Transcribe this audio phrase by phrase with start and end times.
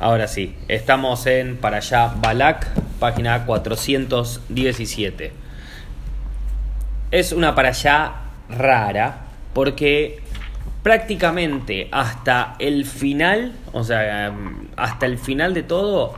[0.00, 2.66] Ahora sí, estamos en para allá Balak,
[2.98, 5.30] página 417.
[7.10, 8.14] Es una para allá
[8.48, 10.22] rara porque
[10.82, 14.32] prácticamente hasta el final, o sea,
[14.76, 16.14] hasta el final de todo,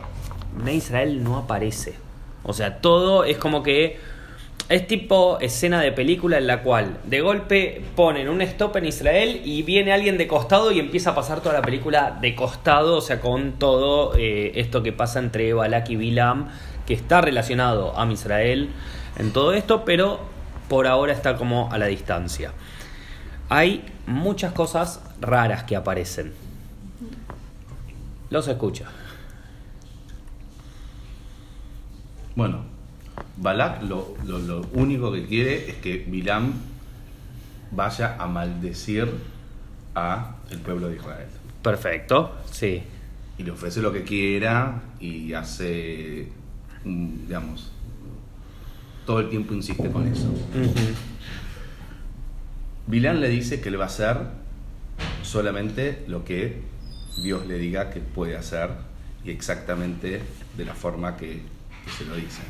[0.70, 1.96] Israel no aparece.
[2.44, 3.98] O sea, todo es como que
[4.68, 9.42] es tipo escena de película en la cual de golpe ponen un stop en Israel
[9.44, 13.00] y viene alguien de costado y empieza a pasar toda la película de costado, o
[13.00, 16.48] sea, con todo eh, esto que pasa entre Balak y Bilam,
[16.86, 18.70] que está relacionado a Israel
[19.18, 20.20] en todo esto, pero
[20.68, 22.52] por ahora está como a la distancia.
[23.48, 26.32] Hay muchas cosas raras que aparecen.
[28.30, 28.86] Los escucha.
[32.34, 32.71] Bueno,
[33.36, 34.16] Balak lo,
[34.72, 36.52] único que quiere es que Bilam
[37.70, 39.08] vaya a maldecir
[39.94, 41.28] a el pueblo de Israel.
[41.62, 42.82] Perfecto, sí.
[43.38, 46.28] Y le ofrece lo que quiera y hace,
[46.84, 47.72] digamos,
[49.06, 50.28] todo el tiempo insiste con eso.
[52.86, 54.18] Bilam le dice que le va a hacer
[55.22, 56.60] solamente lo que
[57.22, 58.70] Dios le diga que puede hacer
[59.24, 60.20] y exactamente
[60.56, 61.40] de la forma que
[61.96, 62.42] se lo dice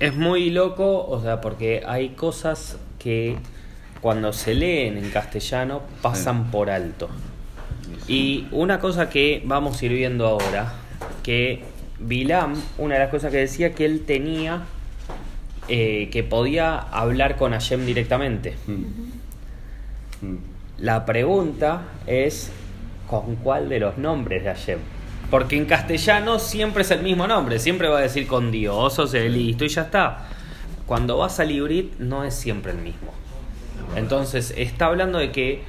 [0.00, 3.36] es muy loco, o sea, porque hay cosas que
[4.00, 7.08] cuando se leen en castellano pasan por alto.
[8.06, 10.72] Y una cosa que vamos a ir viendo ahora,
[11.22, 11.62] que
[11.98, 14.62] Bilam, una de las cosas que decía que él tenía,
[15.68, 18.54] eh, que podía hablar con Hashem directamente.
[18.66, 20.26] Mm.
[20.26, 20.38] Mm.
[20.78, 22.52] La pregunta es,
[23.08, 24.78] ¿con cuál de los nombres de Hashem?
[25.30, 29.06] Porque en castellano siempre es el mismo nombre, siempre va a decir con Dios, o
[29.06, 30.26] sea, listo y ya está.
[30.86, 33.12] Cuando vas a Librit no es siempre el mismo.
[33.94, 35.62] Entonces, está hablando de que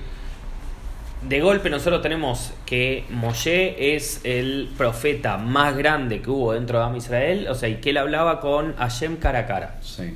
[1.22, 6.86] de golpe nosotros tenemos que Moshe es el profeta más grande que hubo dentro de
[6.86, 9.76] Am Israel, o sea, y que él hablaba con Hashem cara a cara.
[9.82, 10.16] Sí.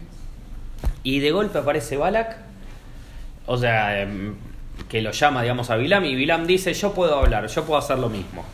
[1.04, 2.38] Y de golpe aparece Balak,
[3.46, 4.36] o sea, em,
[4.88, 8.00] que lo llama, digamos, a Bilam, y Bilam dice, yo puedo hablar, yo puedo hacer
[8.00, 8.46] lo mismo.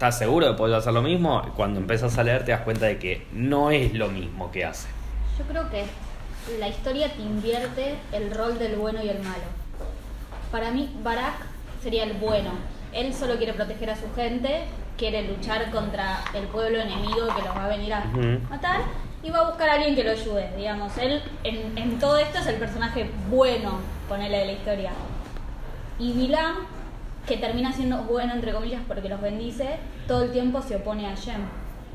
[0.00, 1.42] ¿Estás seguro de poder hacer lo mismo?
[1.54, 4.88] Cuando empiezas a leer te das cuenta de que no es lo mismo que hace.
[5.38, 5.84] Yo creo que
[6.58, 9.44] la historia te invierte el rol del bueno y el malo.
[10.50, 11.34] Para mí, Barak
[11.82, 12.52] sería el bueno.
[12.94, 14.62] Él solo quiere proteger a su gente,
[14.96, 18.06] quiere luchar contra el pueblo enemigo que los va a venir a
[18.48, 18.80] matar
[19.22, 20.50] y va a buscar a alguien que lo ayude.
[20.56, 24.92] Digamos, él en, en todo esto es el personaje bueno, ponele de la historia.
[25.98, 26.79] Y Bilam
[27.30, 31.14] que termina siendo bueno, entre comillas, porque los bendice, todo el tiempo se opone a
[31.14, 31.42] Shem.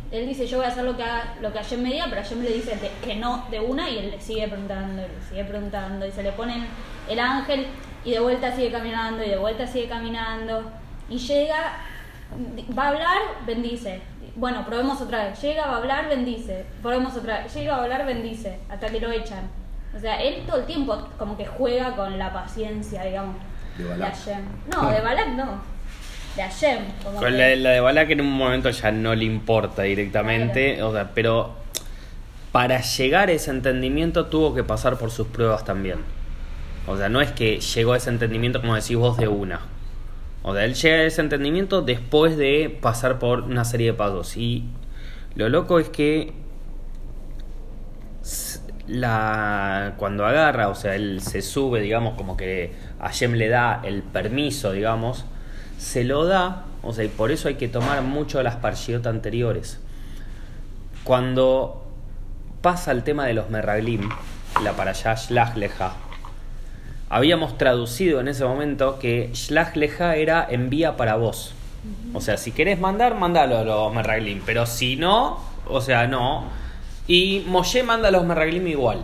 [0.10, 1.04] Él dice, yo voy a hacer lo que,
[1.42, 4.12] lo que Hashem me diga, pero Hashem le dice que no de una y él
[4.12, 6.68] le sigue preguntando, y le sigue preguntando, y se le pone
[7.10, 7.68] el ángel
[8.06, 10.72] y de vuelta sigue caminando, y de vuelta sigue caminando,
[11.10, 11.80] y llega,
[12.78, 14.02] va a hablar, bendice.
[14.38, 15.42] Bueno, probemos otra vez.
[15.42, 16.66] Llega, va a hablar, bendice.
[16.82, 17.54] Probemos otra vez.
[17.54, 18.60] Llega, a hablar, bendice.
[18.70, 19.50] Hasta que lo echan.
[19.96, 23.36] O sea, él todo el tiempo como que juega con la paciencia, digamos.
[23.78, 24.16] De Balak.
[24.72, 25.62] No, de Balak no.
[26.36, 26.80] De Hashem.
[27.22, 30.82] la, de Balak en un momento ya no le importa directamente.
[30.84, 31.54] O sea, pero
[32.52, 36.00] para llegar a ese entendimiento tuvo que pasar por sus pruebas también.
[36.88, 39.62] O sea, no es que llegó a ese entendimiento como decís vos de una.
[40.44, 44.38] O sea, él llega a ese entendimiento después de pasar por una serie de pasos.
[44.38, 44.66] Y
[45.36, 46.34] lo loco es que
[48.88, 52.74] la cuando agarra, o sea, él se sube, digamos, como que
[53.06, 55.26] a Jem le da el permiso, digamos,
[55.78, 59.80] se lo da, o sea, y por eso hay que tomar mucho las parshiyot anteriores.
[61.04, 61.86] Cuando
[62.62, 64.10] pasa el tema de los merraglim,
[64.64, 65.94] la para allá Shlach Leja,
[67.10, 71.54] habíamos traducido en ese momento que Shlach Leja era envía para vos.
[72.16, 76.46] O sea, si querés mandar, mandalo a los merraglim, pero si no, o sea, no
[77.08, 79.04] y Moshe manda a los Merraglim igual.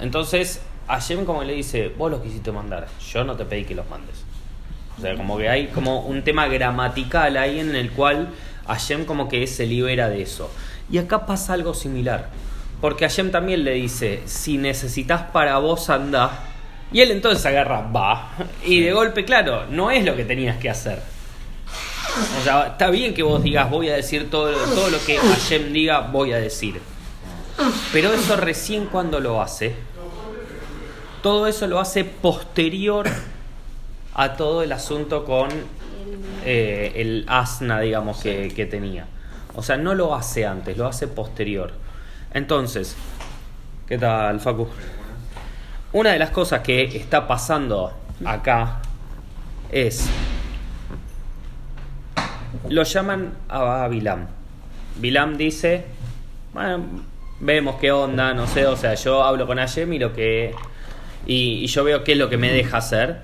[0.00, 3.88] Entonces, Hashem como le dice, vos los quisiste mandar, yo no te pedí que los
[3.88, 4.24] mandes.
[4.98, 8.28] O sea, como que hay como un tema gramatical ahí en el cual
[8.66, 10.50] Hashem como que se libera de eso.
[10.90, 12.28] Y acá pasa algo similar.
[12.80, 16.44] Porque Hashem también le dice, si necesitas para vos anda.
[16.92, 18.32] Y él entonces agarra, va.
[18.64, 21.00] Y de golpe, claro, no es lo que tenías que hacer.
[22.40, 25.72] O sea, está bien que vos digas, voy a decir todo, todo lo que Hashem
[25.72, 26.80] diga, voy a decir.
[27.92, 29.74] Pero eso recién cuando lo hace,
[31.24, 33.06] todo eso lo hace posterior
[34.14, 35.48] a todo el asunto con
[36.44, 39.06] eh, el asna, digamos, que, que tenía.
[39.56, 41.72] O sea, no lo hace antes, lo hace posterior.
[42.30, 42.94] Entonces,
[43.88, 44.68] ¿qué tal, Facu?
[45.94, 47.90] Una de las cosas que está pasando
[48.26, 48.82] acá
[49.72, 50.06] es
[52.68, 54.26] lo llaman a Bilam.
[54.96, 55.86] Bilam dice,
[56.52, 56.84] bueno,
[57.40, 60.54] vemos qué onda, no sé, o sea, yo hablo con Ayem y lo que
[61.26, 63.22] y, y yo veo qué es lo que me deja hacer.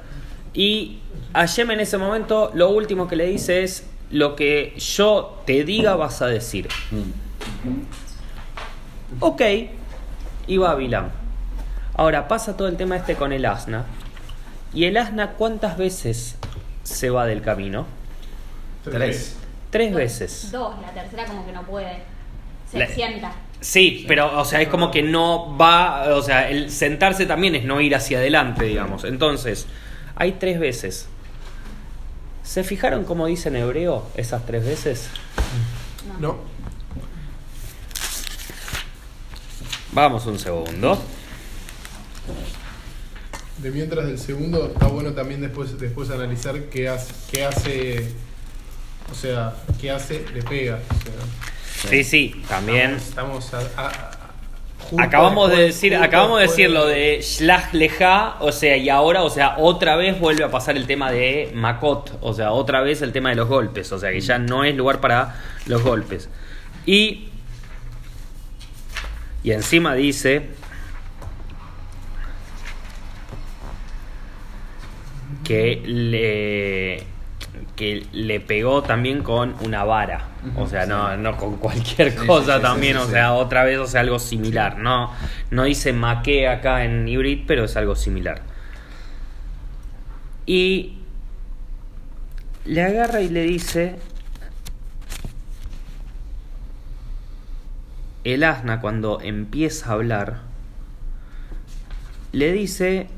[0.55, 0.99] Y
[1.33, 5.95] Ayem en ese momento lo último que le dice es lo que yo te diga
[5.97, 6.69] vas a decir.
[9.21, 9.43] Ok,
[10.47, 11.11] y va Bilam.
[11.95, 13.85] Ahora pasa todo el tema este con el asna.
[14.73, 16.37] ¿Y el asna cuántas veces
[16.83, 17.87] se va del camino?
[18.85, 19.37] Tres.
[19.71, 20.51] Tres veces.
[20.51, 22.03] Dos, la tercera como que no puede.
[22.71, 23.33] Se La- sienta.
[23.61, 27.65] Sí, pero o sea, es como que no va, o sea, el sentarse también es
[27.65, 29.05] no ir hacia adelante, digamos.
[29.05, 29.67] Entonces,
[30.17, 31.09] hay tres veces.
[32.43, 35.09] ¿Se fijaron cómo dice en hebreo esas tres veces?
[36.19, 36.39] No.
[39.93, 41.01] Vamos un segundo.
[43.59, 48.13] De mientras del segundo, está bueno también después, después analizar qué hace, qué hace,
[49.13, 50.77] o sea, qué hace, le pega.
[50.77, 51.13] o sea,
[51.89, 52.93] Sí, sí, también.
[52.97, 54.11] Estamos, estamos a-
[54.99, 59.31] Acabamos de decir, acabamos de decir lo de Shlach Leja, o sea, y ahora, o
[59.31, 63.13] sea, otra vez vuelve a pasar el tema de Makot, o sea, otra vez el
[63.13, 65.37] tema de los golpes, o sea, que ya no es lugar para
[65.67, 66.29] los golpes.
[66.87, 67.29] Y
[69.45, 70.49] y encima dice
[75.45, 77.07] que le
[77.77, 80.29] que le pegó también con una vara.
[80.57, 83.13] O sea, no, no con cualquier Sí, cosa sí, sí, también, sí, o sí.
[83.13, 84.79] sea, otra vez, o sea, algo similar.
[84.79, 85.11] No,
[85.51, 88.43] no dice maqué acá en hybrid, pero es algo similar.
[90.47, 90.99] Y
[92.65, 93.97] le agarra y le dice
[98.25, 100.41] el asna cuando empieza a hablar
[102.33, 103.09] le dice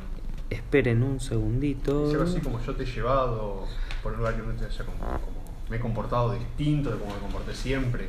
[0.51, 3.67] esperen un segundito algo así como yo te he llevado
[4.03, 7.15] por un lugar que no te haya como, como- me he comportado distinto de como
[7.15, 8.09] me comporté siempre.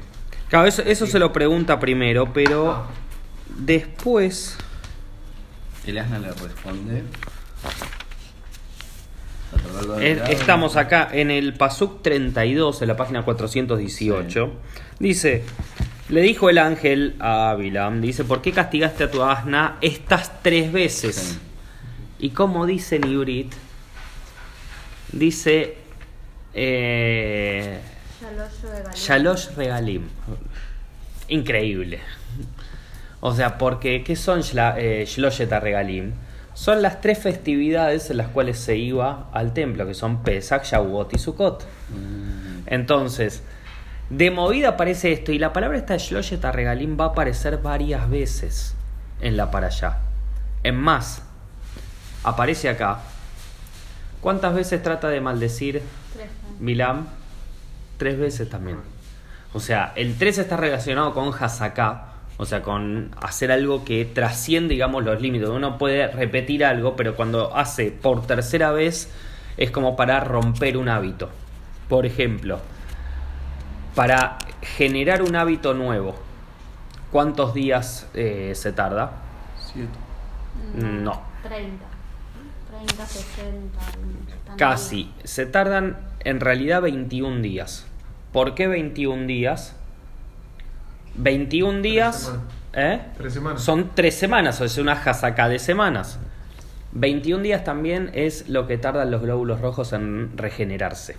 [0.49, 2.87] Claro, eso, eso se lo pregunta primero, pero Ah.
[3.57, 4.57] después
[5.85, 7.03] El asna le responde.
[10.29, 14.51] Estamos acá en el Pasuk 32, en la página 418.
[14.99, 15.43] Dice,
[16.09, 20.71] le dijo el ángel a Bilam, dice, ¿por qué castigaste a tu asna estas tres
[20.71, 21.15] veces?
[21.15, 21.39] Sí.
[22.19, 23.51] Y como dice en Ibrit,
[25.11, 25.77] dice
[26.53, 27.79] eh,
[28.95, 30.07] Shalosh Regalim.
[31.27, 31.99] Increíble.
[33.25, 34.41] O sea, porque ¿qué son
[34.77, 36.11] eh, Shloshet Regalim?
[36.53, 41.13] Son las tres festividades en las cuales se iba al templo, que son Pesach, Shavuot
[41.13, 41.63] y Sukkot.
[41.63, 43.41] Mm, Entonces,
[44.09, 48.75] de movida aparece esto, y la palabra esta Shloshet Regalim va a aparecer varias veces
[49.21, 49.99] en la para allá.
[50.63, 51.23] En más,
[52.23, 52.99] aparece acá.
[54.21, 55.81] ¿Cuántas veces trata de maldecir
[56.13, 56.27] Tres,
[56.63, 57.07] Milam?
[57.97, 58.77] Tres veces también.
[59.53, 62.05] O sea, el 3 está relacionado con Hasaká,
[62.37, 65.49] o sea, con hacer algo que trasciende, digamos, los límites.
[65.49, 69.11] Uno puede repetir algo, pero cuando hace por tercera vez
[69.57, 71.29] es como para romper un hábito.
[71.89, 72.59] Por ejemplo,
[73.93, 76.15] para generar un hábito nuevo,
[77.11, 79.11] ¿cuántos días eh, se tarda?
[79.59, 79.91] Siete.
[80.75, 81.21] No.
[81.43, 81.92] 30.
[82.85, 83.81] 30, 60.
[84.45, 85.11] tanto Casi.
[85.23, 87.85] Se tardan en realidad 21 días.
[88.31, 89.75] ¿Por qué 21 días?
[91.15, 92.33] 21 días.
[92.73, 93.01] ¿Eh?
[93.17, 93.63] Tres semanas.
[93.63, 96.19] Son tres semanas, o sea, una jasaca de semanas.
[96.93, 101.15] 21 días también es lo que tardan los glóbulos rojos en regenerarse.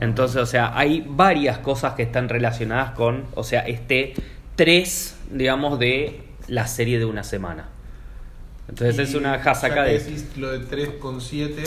[0.00, 4.14] Entonces, o sea, hay varias cosas que están relacionadas con, o sea, este
[4.56, 7.68] 3, digamos, de la serie de una semana.
[8.68, 10.00] Entonces es una jasaca de...
[10.36, 11.62] lo de 3 con 7,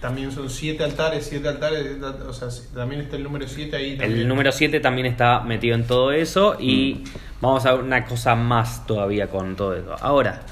[0.00, 1.96] también son 7 altares, 7 altares,
[2.26, 3.96] o sea, también está el número 7 ahí.
[3.96, 4.20] también.
[4.20, 7.08] El número 7 también está metido en todo eso y Mm.
[7.40, 9.94] vamos a ver una cosa más todavía con todo eso.
[10.00, 10.42] Ahora,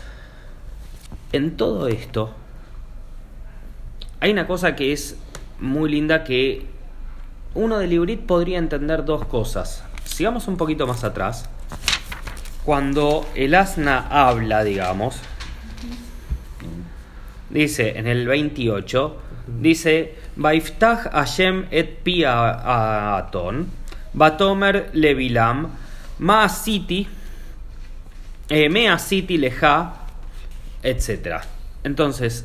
[1.32, 2.32] en todo esto,
[4.20, 5.16] hay una cosa que es
[5.60, 6.66] muy linda que
[7.54, 9.82] uno de Librit podría entender dos cosas.
[10.04, 11.48] Sigamos un poquito más atrás.
[12.64, 15.16] Cuando el asna habla, digamos,
[17.56, 19.16] dice en el 28,
[19.60, 23.66] dice, Baiftach Hashem et pi a- aton,
[24.12, 25.68] Batomer levilam,
[26.18, 27.06] Maasiti,
[28.48, 29.94] eh, Measiti leja,
[30.82, 31.40] etc.
[31.84, 32.44] Entonces,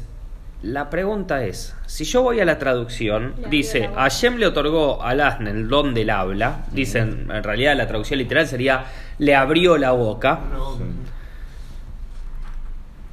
[0.63, 3.89] la pregunta es, si yo voy a la traducción, dice.
[3.95, 8.47] Hashem le otorgó al asna el don del habla, dicen, en realidad la traducción literal
[8.47, 8.85] sería,
[9.17, 10.83] le abrió la boca, No, Sí.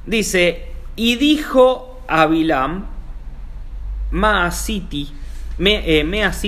[0.05, 2.85] Dice, y dijo a Bilam,
[4.11, 5.13] Maasiti,
[5.59, 6.03] me, eh,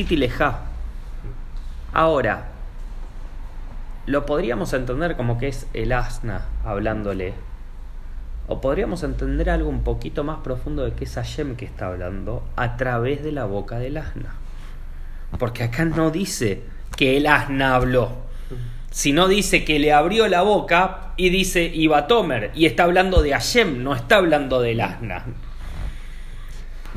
[0.10, 0.62] leja.
[1.94, 2.48] Ahora,
[4.08, 7.34] lo podríamos entender como que es el asna hablándole.
[8.48, 12.44] O podríamos entender algo un poquito más profundo de que es Hashem que está hablando
[12.56, 14.34] a través de la boca del asna.
[15.38, 16.64] Porque acá no dice
[16.98, 18.12] que el asna habló,
[18.90, 22.52] sino dice que le abrió la boca y dice Iba Tomer.
[22.56, 25.26] Y está hablando de Hashem, no está hablando del asna.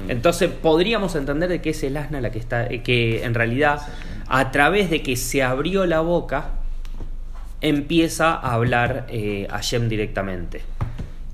[0.08, 3.80] Entonces podríamos entender de que es el asna la que está, eh, que en realidad
[4.26, 6.50] a través de que se abrió la boca
[7.60, 10.62] empieza a hablar eh, Hashem directamente.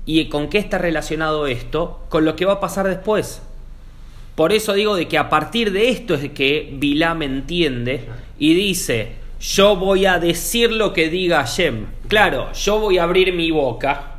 [0.05, 2.05] ¿Y con qué está relacionado esto?
[2.09, 3.41] Con lo que va a pasar después.
[4.35, 8.05] Por eso digo de que a partir de esto es que Bilam entiende
[8.39, 11.87] y dice, yo voy a decir lo que diga Hashem.
[12.07, 14.10] Claro, yo voy a abrir mi boca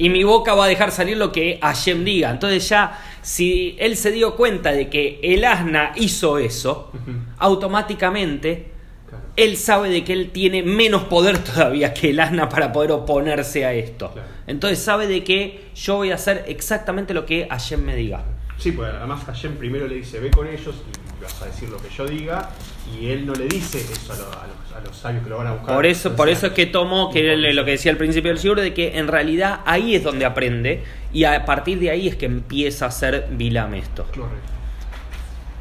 [0.00, 2.30] y mi boca va a dejar salir lo que Hashem diga.
[2.30, 6.90] Entonces ya, si él se dio cuenta de que el asna hizo eso,
[7.38, 8.72] automáticamente
[9.08, 9.24] Claro.
[9.36, 13.66] él sabe de que él tiene menos poder todavía que el asna para poder oponerse
[13.66, 14.12] a esto.
[14.12, 14.28] Claro.
[14.46, 18.24] Entonces sabe de que yo voy a hacer exactamente lo que Hashem me diga.
[18.56, 20.76] Sí, pues además Hashem primero le dice, ve con ellos
[21.18, 22.50] y vas a decir lo que yo diga,
[22.98, 25.38] y él no le dice eso a, lo- a los, a los sabios que lo
[25.38, 25.74] van a buscar.
[25.74, 28.60] Por eso, por eso es que tomó, que lo que decía al principio del siglo,
[28.62, 30.82] de que en realidad ahí es donde aprende
[31.12, 34.04] y a partir de ahí es que empieza a hacer Bilam esto.
[34.04, 34.50] Correcto.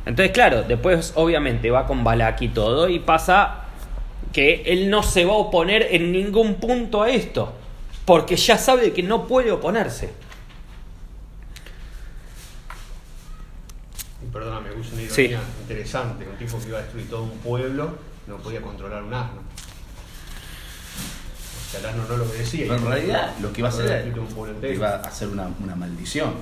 [0.05, 3.65] Entonces, claro, después obviamente va con Balak y todo y pasa
[4.33, 7.53] que él no se va a oponer en ningún punto a esto,
[8.05, 10.09] porque ya sabe que no puede oponerse.
[14.31, 15.21] Perdóname, puse una Sí.
[15.24, 19.13] ironía interesante, un tipo que iba a destruir todo un pueblo, no podía controlar un
[19.13, 19.41] asno.
[21.67, 22.62] O sea, el asno no lo obedecía.
[22.67, 24.74] Pero en realidad lo que iba a hacer Destruir era- un pueblo entero.
[24.74, 26.33] iba a hacer una, una maldición.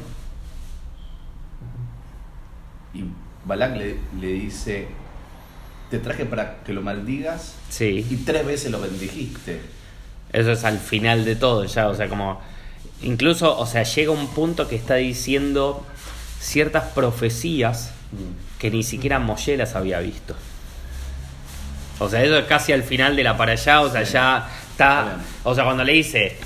[2.94, 3.04] Y
[3.46, 4.88] Balak le, le dice,
[5.90, 9.62] te traje para que lo maldigas y Sí, tres veces lo bendijiste.
[10.34, 12.42] eso es al final de todo ya, o sea, como
[13.02, 15.86] incluso, o sea, llega un punto que está diciendo
[16.40, 17.92] ciertas profecías
[18.60, 20.36] que ni siquiera Moshe las había visto.
[22.00, 25.18] O sea, eso es casi al final de la para allá, o sea, ya está.
[25.44, 26.38] O sea, cuando le dice.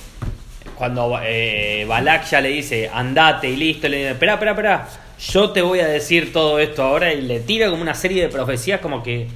[0.75, 4.87] Cuando eh, Balak ya le dice, andate y listo, le dice, espera, espera, espera,
[5.19, 8.29] yo te voy a decir todo esto ahora y le tira como una serie de
[8.29, 9.27] profecías como que.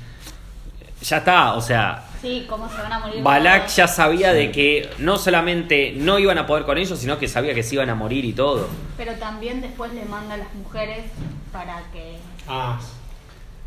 [1.04, 3.22] Ya está, o sea, Sí, cómo se van a morir.
[3.22, 7.28] Balak ya sabía de que no solamente no iban a poder con ellos, sino que
[7.28, 8.68] sabía que se iban a morir y todo.
[8.98, 11.06] Pero también después le manda a las mujeres
[11.52, 12.18] para que
[12.48, 12.80] Ah,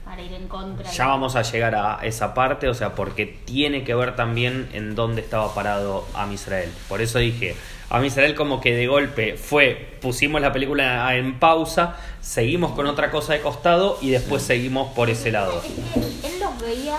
[0.05, 0.91] para ir en contra.
[0.91, 4.97] Ya vamos a llegar a esa parte, o sea, porque tiene que ver también en
[4.97, 6.73] dónde estaba parado Am Israel.
[6.89, 7.55] Por eso dije,
[7.91, 13.13] Am Israel como que de golpe fue, pusimos la película en pausa, seguimos con otra
[13.13, 15.63] cosa de costado y después seguimos por ese lado.
[15.95, 16.99] Él los veía,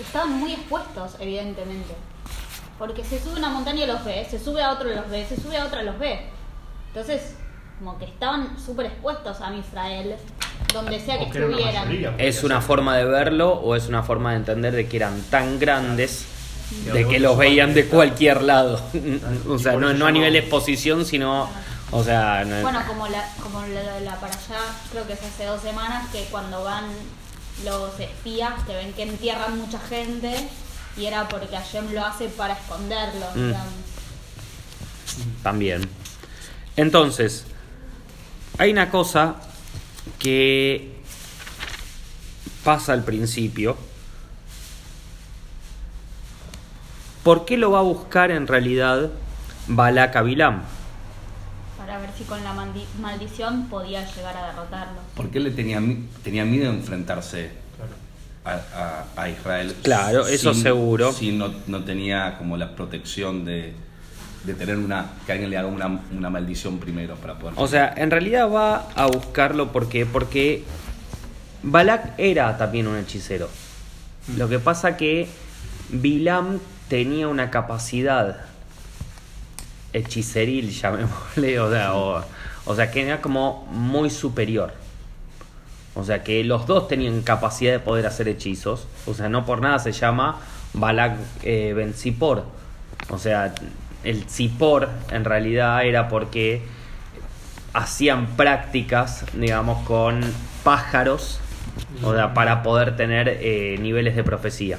[0.00, 1.94] estaban muy expuestos, evidentemente.
[2.78, 5.26] Porque se sube una montaña y los ve, se sube a otro y los ve,
[5.26, 6.26] se sube a otra y los ve.
[6.88, 7.34] Entonces,
[7.78, 10.16] como que estaban súper expuestos a Israel,
[10.72, 11.88] donde sea que estuvieran.
[11.88, 15.20] mayoría, ¿Es una forma de verlo o es una forma de entender de que eran
[15.30, 16.26] tan grandes
[16.68, 18.80] Sí, de a que los veían de cualquier lado?
[19.48, 21.48] o sea, no, no a nivel de exposición, sino...
[21.92, 24.58] O sea, no- Bueno, como la, como la, la para allá,
[24.90, 26.84] creo que es hace dos semanas, que cuando van
[27.64, 30.48] los espías, que ven que entierran mucha gente,
[30.96, 33.52] y era porque Hashem lo hace para esconderlo, Mm.
[35.42, 35.88] También.
[36.76, 37.44] Entonces,
[38.58, 39.36] hay una cosa
[40.18, 40.96] que
[42.64, 43.76] pasa al principio.
[47.22, 49.10] ¿Por qué lo va a buscar en realidad
[49.68, 50.62] Balak a Bilam?
[51.96, 52.52] Para ver si con la
[53.00, 55.02] maldición podía llegar a derrotarlos.
[55.14, 55.80] Porque él le tenía,
[56.22, 57.48] tenía miedo de enfrentarse
[58.44, 59.74] a, a- a Israel.
[59.82, 61.10] Claro, eso seguro.
[61.14, 63.72] Si no, no tenía como la protección de,
[64.44, 65.06] de tener una.
[65.24, 67.54] que alguien le haga una, una maldición primero para poder.
[67.56, 70.64] O sea, en realidad va a buscarlo porque, porque
[71.62, 73.48] Balak era también un hechicero.
[74.36, 75.28] Lo que pasa que
[75.88, 76.58] Bilam
[76.90, 78.36] tenía una capacidad
[79.96, 82.24] hechiceril, llamémosle, o sea, o,
[82.66, 84.72] o sea, que era como muy superior.
[85.94, 88.86] O sea, que los dos tenían capacidad de poder hacer hechizos.
[89.06, 90.40] O sea, no por nada se llama
[90.74, 92.44] Balak eh, Ben Zippor.
[93.08, 93.54] O sea,
[94.04, 96.62] el Zippor en realidad era porque
[97.72, 100.20] hacían prácticas, digamos, con
[100.64, 101.40] pájaros,
[102.02, 104.78] o sea, para poder tener eh, niveles de profecía.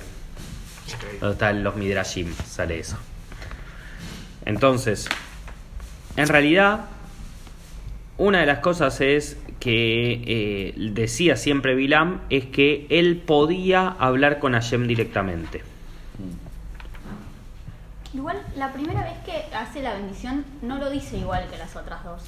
[1.19, 2.97] Donde están los Midrashim, sale eso.
[4.48, 5.10] Entonces,
[6.16, 6.86] en realidad,
[8.18, 14.39] una de las cosas es que eh, decía siempre Bilam es que él podía hablar
[14.39, 15.63] con Hashem directamente.
[18.13, 22.06] Igual, la primera vez que hace la bendición no lo dice igual que las otras
[22.06, 22.24] dos.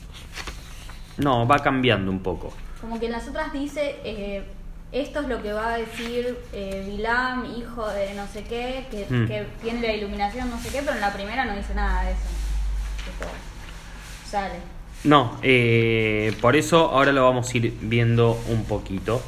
[1.18, 2.52] No, va cambiando un poco.
[2.82, 4.44] Como que en las otras dice, eh,
[4.91, 9.05] esto es lo que va a decir eh, Bilam, hijo de no sé qué, que,
[9.10, 9.27] Mm.
[9.27, 12.12] que tiene la iluminación, no sé qué, pero en la primera no dice nada de
[12.12, 12.22] eso.
[13.05, 13.29] Tipo,
[14.29, 14.55] sale.
[15.03, 19.22] No, eh, por eso ahora lo vamos a ir viendo un poquito.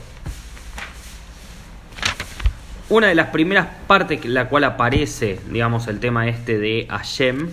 [2.90, 7.50] Una de las primeras partes que la cual aparece, digamos, el tema este de Hashem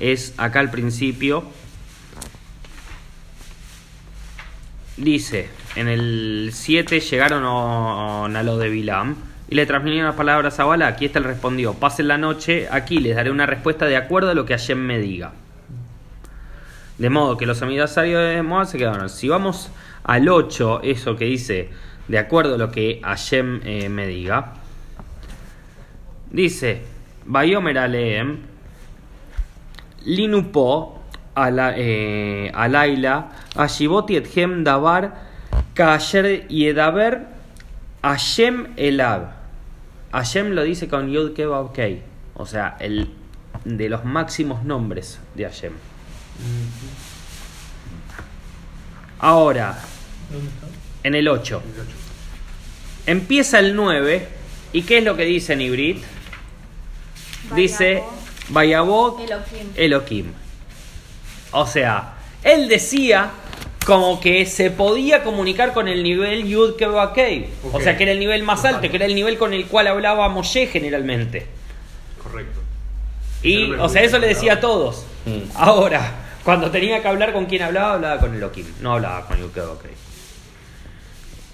[0.00, 1.44] es acá al principio.
[4.98, 9.16] Dice, en el 7 llegaron a a lo de Bilam
[9.48, 12.98] y le transmitieron las palabras a Balak y este le respondió, pasen la noche aquí,
[12.98, 15.32] les daré una respuesta de acuerdo a lo que Hashem me diga.
[16.96, 19.10] De modo que los emisarios de Moab se quedaron.
[19.10, 19.70] Si vamos
[20.04, 21.68] al 8, eso que dice,
[22.08, 24.54] de acuerdo a lo que Hashem eh, me diga,
[26.30, 26.82] dice,
[27.26, 28.38] Bayomer Aleem,
[30.04, 31.02] Linupo,
[31.76, 35.31] eh, Alaila, Ashiboti ethem Dabar,
[35.74, 37.26] Kasher Yedaber,
[38.02, 39.32] Hashem Elab.
[40.12, 42.02] Hashem lo dice con Yud Keva Kei,
[42.34, 43.10] o sea, el
[43.64, 45.72] de los máximos nombres de Hashem.
[49.18, 49.78] Ahora,
[50.30, 50.66] ¿Dónde está?
[51.04, 51.62] en el 8.
[53.06, 54.28] Empieza el 9.
[54.72, 56.02] ¿Y qué es lo que dice en Ibrit?
[57.54, 58.02] Dice
[58.48, 59.68] Bayabot Elohim.
[59.76, 60.32] Elohim.
[61.52, 63.30] O sea, él decía
[63.84, 67.48] como que se podía comunicar con el nivel Yud Kevakei.
[67.72, 69.86] O sea, que era el nivel más alto, que era el nivel con el cual
[69.86, 71.46] hablaba Moshe generalmente.
[72.22, 72.60] Correcto.
[73.42, 75.04] Y, o sea, eso le decía a todos.
[75.26, 75.50] Mm.
[75.56, 76.12] Ahora,
[76.44, 79.90] cuando tenía que hablar con quien hablaba, hablaba con Elohim, no hablaba con Yukevokei.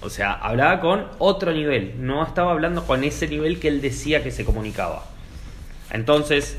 [0.01, 4.23] O sea, hablaba con otro nivel, no estaba hablando con ese nivel que él decía
[4.23, 5.05] que se comunicaba.
[5.91, 6.57] Entonces,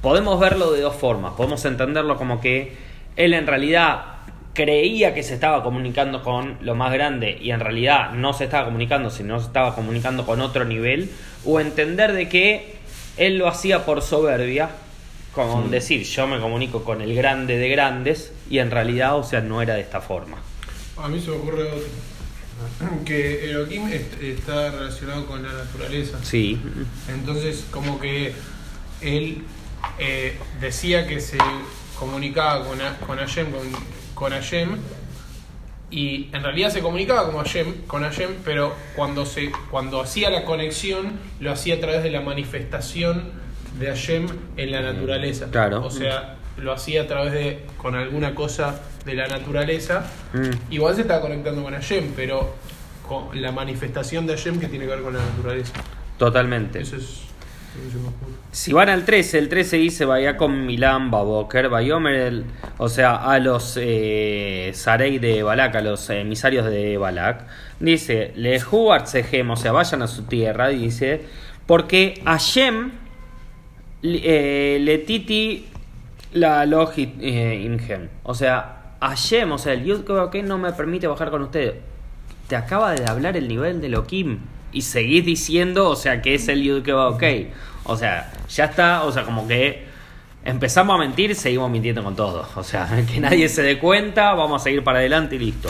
[0.00, 1.34] podemos verlo de dos formas.
[1.34, 2.76] Podemos entenderlo como que
[3.16, 4.17] él en realidad
[4.62, 8.64] creía que se estaba comunicando con lo más grande y en realidad no se estaba
[8.64, 11.10] comunicando, sino se estaba comunicando con otro nivel.
[11.44, 12.74] O entender de que
[13.16, 14.70] él lo hacía por soberbia,
[15.32, 15.70] como Mm.
[15.70, 19.62] decir, yo me comunico con el grande de grandes y en realidad, o sea, no
[19.62, 20.38] era de esta forma.
[20.96, 21.78] A mí se me ocurre otro.
[23.04, 26.18] Que Elohim est- está relacionado con la naturaleza.
[26.22, 26.58] Sí,
[27.08, 28.32] Entonces, como que
[29.00, 29.42] él
[30.00, 31.38] eh, decía que se
[31.96, 33.62] comunicaba con, con Hashem, con,
[34.18, 34.70] con Hashem,
[35.90, 40.44] y en realidad se comunicaba con Hashem, con Hashem, pero cuando, se, cuando hacía la
[40.44, 43.30] conexión, lo hacía a través de la manifestación
[43.78, 44.26] de Hashem
[44.56, 45.46] en la naturaleza.
[45.50, 45.84] Claro.
[45.84, 50.04] O sea, lo hacía a través de, con alguna cosa de la naturaleza.
[50.32, 50.72] Mm.
[50.72, 52.56] Igual se estaba conectando con Hashem, pero
[53.06, 55.72] con la manifestación de Hashem que tiene que ver con la naturaleza.
[56.18, 56.80] totalmente.
[56.80, 57.27] Eso es
[58.50, 62.44] Si van al 13, el 13 dice vaya con Milán, Baboker, Bayomer,
[62.78, 64.72] o sea, a los eh,
[65.20, 67.46] de Balak, a los emisarios de Balak,
[67.78, 68.58] dice, le
[69.04, 71.24] Sejem, o sea, vayan a su tierra, dice,
[71.66, 72.90] porque Hashem
[74.02, 75.66] eh, le titi
[76.32, 81.06] la logi eh, Imgem, o sea, Hashem, o sea, el Yud que no me permite
[81.06, 81.74] bajar con ustedes.
[82.48, 84.38] Te acaba de hablar el nivel de Loquim
[84.72, 87.22] y seguís diciendo, o sea, que es el Yud que va ok.
[87.84, 89.86] O sea, ya está, o sea, como que
[90.44, 92.46] empezamos a mentir, seguimos mintiendo con todo.
[92.56, 95.68] O sea, que nadie se dé cuenta, vamos a seguir para adelante y listo.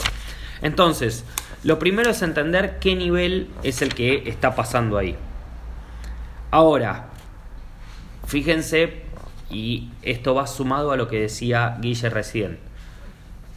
[0.61, 1.25] Entonces,
[1.63, 5.15] lo primero es entender qué nivel es el que está pasando ahí.
[6.51, 7.07] Ahora,
[8.25, 9.03] fíjense,
[9.49, 12.59] y esto va sumado a lo que decía Guille recién.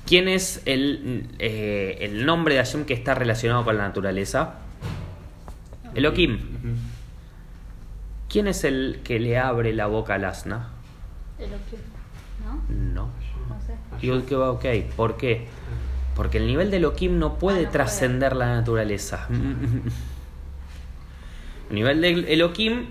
[0.06, 4.54] ¿Quién es el, eh, el nombre de Hashem que está relacionado con la naturaleza?
[5.94, 6.38] Elohim.
[8.28, 10.70] ¿Quién es el que le abre la boca al asna?
[11.38, 11.80] Elohim.
[12.44, 12.62] ¿No?
[12.68, 13.10] No.
[13.48, 14.06] No sé.
[14.06, 14.64] Yud que va ok.
[14.96, 15.46] ¿Por qué?
[16.16, 19.26] Porque el nivel de Elohim no puede Ah, no trascender la naturaleza.
[21.68, 22.86] el nivel de Elohim,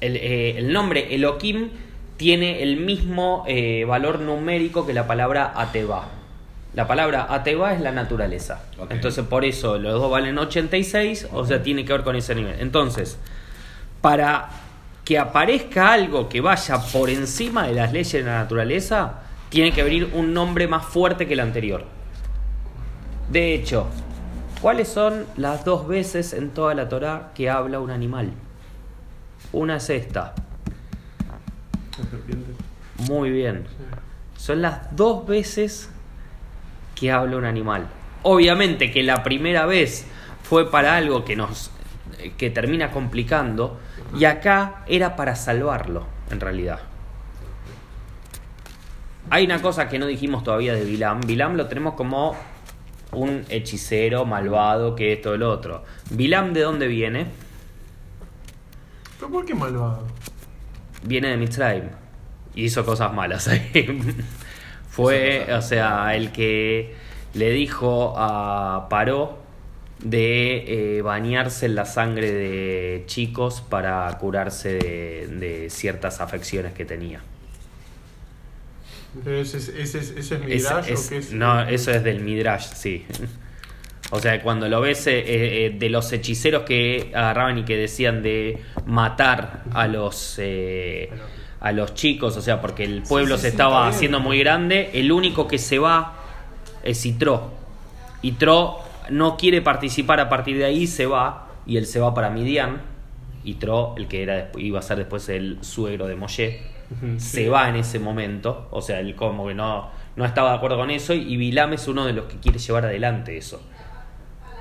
[0.00, 1.70] el, eh, el nombre Elohim
[2.16, 6.08] tiene el mismo eh, valor numérico que la palabra Ateba.
[6.74, 8.62] La palabra Ateba es la naturaleza.
[8.90, 12.60] Entonces, por eso los dos valen 86, o sea, tiene que ver con ese nivel.
[12.60, 13.18] Entonces,
[14.00, 14.50] para
[15.04, 19.82] que aparezca algo que vaya por encima de las leyes de la naturaleza, tiene que
[19.82, 21.84] venir un nombre más fuerte que el anterior.
[23.30, 23.86] De hecho,
[24.60, 28.32] ¿cuáles son las dos veces en toda la Torah que habla un animal?
[29.52, 30.34] Una es esta.
[33.08, 33.64] Muy bien.
[34.36, 35.90] Son las dos veces
[36.98, 37.88] que habla un animal.
[38.22, 40.06] obviamente que la primera vez
[40.42, 41.70] fue para algo que nos
[42.36, 43.78] que termina complicando
[44.18, 46.80] y acá era para salvarlo en realidad.
[49.30, 51.20] Hay una cosa que no dijimos todavía de Vilam.
[51.20, 52.34] Vilam lo tenemos como
[53.12, 55.84] un hechicero malvado que esto el otro.
[56.10, 57.26] Vilam de dónde viene?
[59.18, 60.06] ¿Pero por qué malvado?
[61.02, 61.90] Viene de Mitzrayim
[62.54, 63.70] y hizo cosas malas ahí.
[64.98, 66.94] Fue, o sea, el que
[67.34, 69.38] le dijo a Paró
[69.98, 76.84] de eh, bañarse en la sangre de chicos para curarse de, de ciertas afecciones que
[76.84, 77.22] tenía.
[79.14, 81.32] Entonces, ¿ese, ese, ese es Midrash es- o qué es?
[81.32, 83.06] No, eso es del Midrash, sí.
[84.10, 88.22] O sea, cuando lo ves eh, eh, de los hechiceros que agarraban y que decían
[88.22, 91.12] de matar a los eh,
[91.60, 95.10] a los chicos, o sea, porque el pueblo sí, se estaba haciendo muy grande, el
[95.10, 96.14] único que se va
[96.82, 97.50] es Yitro.
[98.22, 98.78] Yitro
[99.10, 102.80] no quiere participar a partir de ahí, se va y él se va para Midian.
[103.44, 106.60] Yitro, el que era iba a ser después el suegro de Moshe,
[107.18, 110.78] se va en ese momento, o sea, él como que no, no estaba de acuerdo
[110.78, 113.62] con eso y Bilam es uno de los que quiere llevar adelante eso.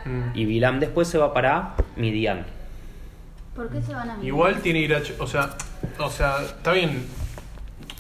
[0.05, 0.37] Mm.
[0.37, 2.45] Y Bilam después se va para Midian.
[3.57, 4.23] ¿Por qué se van a?
[4.23, 5.57] Igual tiene Irach, o sea,
[5.97, 7.07] o sea, está bien.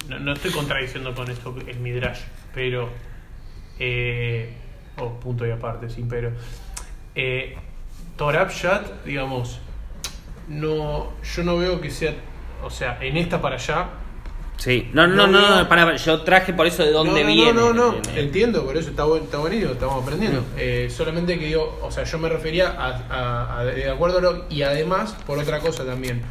[0.07, 2.19] No, no estoy contradiciendo con esto es Midrash,
[2.53, 2.89] pero
[3.79, 4.53] eh,
[4.99, 6.31] oh, punto y aparte, sí, pero
[7.15, 7.57] eh,
[9.03, 9.59] digamos,
[10.47, 12.13] no, yo no veo que sea,
[12.63, 13.89] o sea, en esta para allá.
[14.57, 17.33] Sí, no, no, No no, no, para, yo traje por eso de dónde no, no,
[17.33, 17.53] viene.
[17.53, 20.43] No, no, no, entiendo, por eso está, buen- está buenísimo, estamos aprendiendo.
[20.57, 24.21] Eh, solamente que digo, o sea, yo me refería a, a- a- de acuerdo a
[24.21, 26.21] lo, y además por otra cosa también,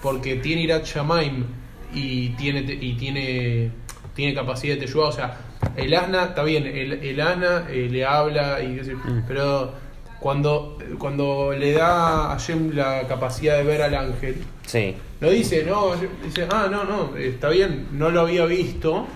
[0.00, 1.44] porque tiene Irat Shamaim
[1.92, 3.70] y tiene y tiene
[4.14, 5.36] tiene capacidad de Teshuvah, o sea,
[5.76, 9.24] el asna está bien, el, el asna eh, le habla y qué sé Mm.
[9.26, 9.72] pero
[10.22, 15.64] cuando cuando le da a Shem la capacidad de ver al ángel, Sí, no dice,
[15.64, 15.92] no,
[16.24, 19.06] dice, ah, no, no, está bien, no lo había visto.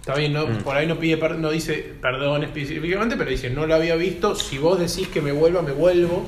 [0.00, 0.56] Está bien, no, Mm.
[0.62, 4.58] por ahí no pide no dice perdón específicamente, pero dice, no lo había visto, si
[4.58, 6.24] vos decís que me vuelva, me vuelvo.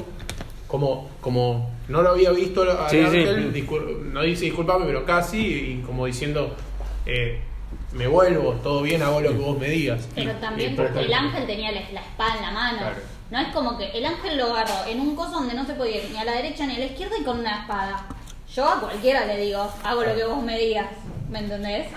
[0.67, 3.05] Como, como no lo había visto al Sí, sí.
[3.19, 6.57] ángel, discul- no dice disculpame, pero casi, y como diciendo,
[7.05, 7.41] eh,
[7.93, 10.09] me vuelvo, todo bien, hago lo que vos me digas.
[10.15, 12.79] Pero también porque el ángel tenía la, la espada en la mano.
[12.79, 13.01] Claro.
[13.31, 16.05] No es como que el ángel lo agarró en un coso donde no se podía
[16.05, 18.05] ir ni a la derecha ni a la izquierda y con una espada.
[18.55, 20.89] Yo a cualquiera le digo, hago lo que vos me digas.
[21.31, 21.89] ¿Me entendés?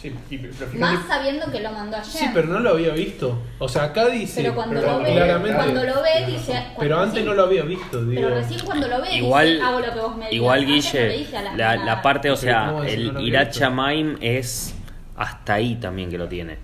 [0.00, 2.06] Sí, y- pero fíjate- Más sabiendo que lo mandó ayer.
[2.12, 3.42] Sí, pero no lo había visto.
[3.58, 4.42] O sea, acá dice.
[4.42, 6.52] Pero cuando pero lo ve, claramente- cuando lo ve dice.
[6.52, 8.22] Pero cuando- antes sí, no lo había visto, digo.
[8.22, 10.32] Pero recién cuando lo ve igual, dice, hago lo que vos me digas.
[10.32, 12.82] igual Antes no le Guille, dice a las la, la parte, o Pero sea, ¿cómo
[12.82, 13.52] decir no el lo Irat?
[13.54, 14.74] Shamaim es
[15.16, 16.58] hasta ahí también que lo tiene.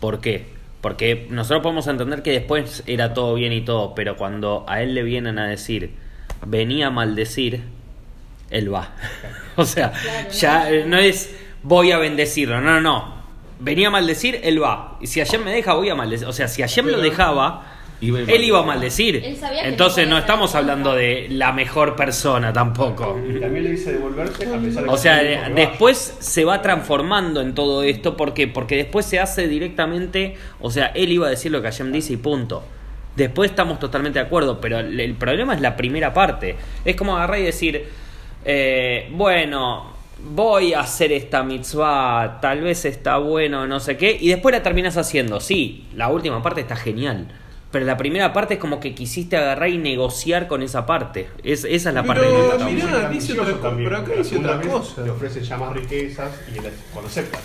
[0.00, 0.46] ¿Por qué?
[0.80, 4.94] Porque nosotros podemos entender que después era todo bien y todo, pero cuando a él
[4.94, 5.92] le vienen a decir,
[6.44, 7.62] venía a maldecir,
[8.50, 8.90] él va.
[9.56, 10.66] o sea, Claro, ya no.
[10.68, 11.34] eh, no es
[11.66, 13.16] voy a bendecirlo, no, no, no.
[13.58, 14.98] Venía a maldecir, él va.
[15.00, 16.28] Y si ayer me deja, voy a maldecir.
[16.28, 19.16] O sea, si ayer me lo dejaba, Iba él iba a maldecir.
[19.24, 23.18] Él sabía que Entonces no estamos hablando de la mejor persona tampoco.
[23.26, 27.40] Y también le dice devolverse a pesar de O sea, que después se va transformando
[27.40, 28.14] en todo esto.
[28.16, 28.48] ¿Por qué?
[28.48, 30.34] Porque después se hace directamente.
[30.60, 32.62] O sea, él iba a decir lo que Hashem dice y punto.
[33.16, 36.54] Después estamos totalmente de acuerdo, pero el, el problema es la primera parte.
[36.84, 37.82] Es como agarrar y decir:
[38.44, 44.28] eh, Bueno, voy a hacer esta mitzvah, tal vez está bueno, no sé qué, y
[44.28, 45.40] después la terminas haciendo.
[45.40, 47.28] Sí, la última parte está genial.
[47.72, 51.28] Pero la primera parte es como que quisiste agarrar y negociar con esa parte.
[51.42, 52.96] Es, esa es la parte Pero está mirá, buena.
[52.98, 55.02] Está dice otra también, pero acá dice otra cosa.
[55.02, 57.38] Le ofrecen ya más riquezas y él cuando acepta.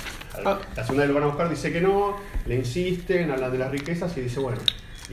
[0.45, 0.59] Ah.
[0.75, 4.15] La segunda lo van a buscar, dice que no, le insisten, hablan de las riquezas
[4.17, 4.59] y dice, bueno.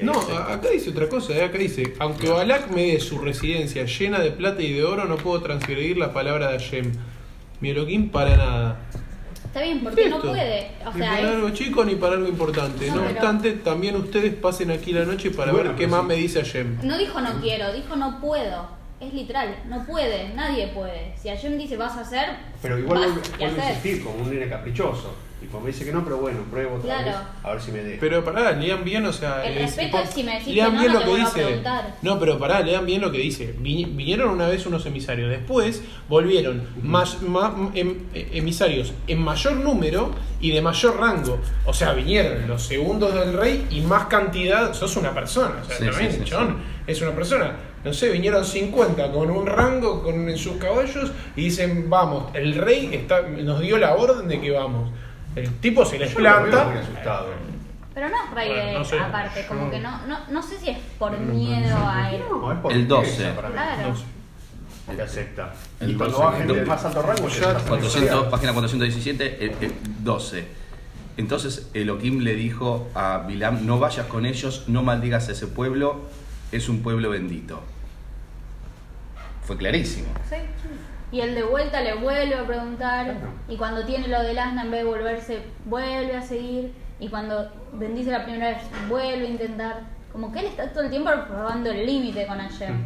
[0.00, 0.52] y No, acepta.
[0.52, 4.30] acá dice otra cosa, eh, acá dice, aunque Balak me dé su residencia llena de
[4.30, 6.92] plata y de oro, no puedo transgredir la palabra de Hashem.
[7.60, 8.76] Mi Elohim para nada.
[9.44, 10.70] Está bien, porque no Esto, puede.
[10.86, 12.86] O ni sea, para es- algo chico ni para algo importante.
[12.88, 16.02] No, No, pero- obstante, también ustedes pasen aquí la noche para Bueno, ver qué más
[16.02, 16.06] sí.
[16.06, 16.78] me dice Hashem.
[16.82, 18.76] no dijo no quiero, dijo no puedo.
[19.00, 21.14] Es literal, no puede, nadie puede.
[21.16, 22.26] Si Hashem dice vas a hacer,
[22.60, 23.76] Pero igual vas vuelve, y vuelve a haces.
[23.84, 25.14] insistir como un nene caprichoso.
[25.40, 27.06] Y como me dice que no, pero bueno, pruebo otra Claro.
[27.06, 27.98] vez a ver si me deja.
[28.00, 29.44] Pero pará, lean bien, o sea.
[29.46, 31.62] El respeto es si me decís lean que no, bien no lo que dice.
[32.02, 33.54] No, pero pará, lean bien lo que dice.
[33.58, 40.10] Vi- vinieron una vez unos emisarios, después volvieron más, más- em- emisarios en mayor número
[40.40, 41.38] y de mayor rango.
[41.66, 44.74] O sea, vinieron los segundos del rey y más cantidad.
[44.74, 46.34] Sos una persona, o sea, Sí, también, sí, sí,
[46.86, 47.52] es una persona.
[47.84, 52.56] No sé, vinieron 50 con un rango con, en sus caballos y dicen, vamos, el
[52.56, 54.90] rey está, nos dio la orden de que vamos.
[55.36, 56.64] El tipo se les Yo lo veo planta.
[56.70, 57.26] muy asustado.
[57.94, 58.98] Pero no es rey Bueno, de no sé.
[59.00, 59.70] aparte, como No.
[59.70, 62.22] que no, no, no sé si es por miedo a él.
[62.30, 63.10] No, es por El 12.
[63.10, 63.54] riqueza para mí.
[63.54, 63.88] Claro.
[63.88, 64.04] No sé.
[64.96, 65.52] Te acepta.
[65.80, 68.26] El y cuando 12, va gente de el más alto rango, Ya, ya está 400,
[68.28, 70.48] página 417, eh, eh, 12.
[71.18, 76.02] Entonces Elohim le dijo a Bilam, no vayas con ellos, no maldigas a ese pueblo,
[76.52, 77.60] es un pueblo bendito.
[79.44, 80.08] Fue clarísimo.
[80.28, 80.36] Sí.
[81.10, 83.04] Y él de vuelta le vuelve a preguntar.
[83.06, 83.20] Claro.
[83.48, 86.72] Y cuando tiene lo del asna, en vez de volverse, vuelve a seguir.
[87.00, 89.80] Y cuando bendice la primera vez, vuelve a intentar.
[90.12, 92.76] Como que él está todo el tiempo probando el límite con Hashem.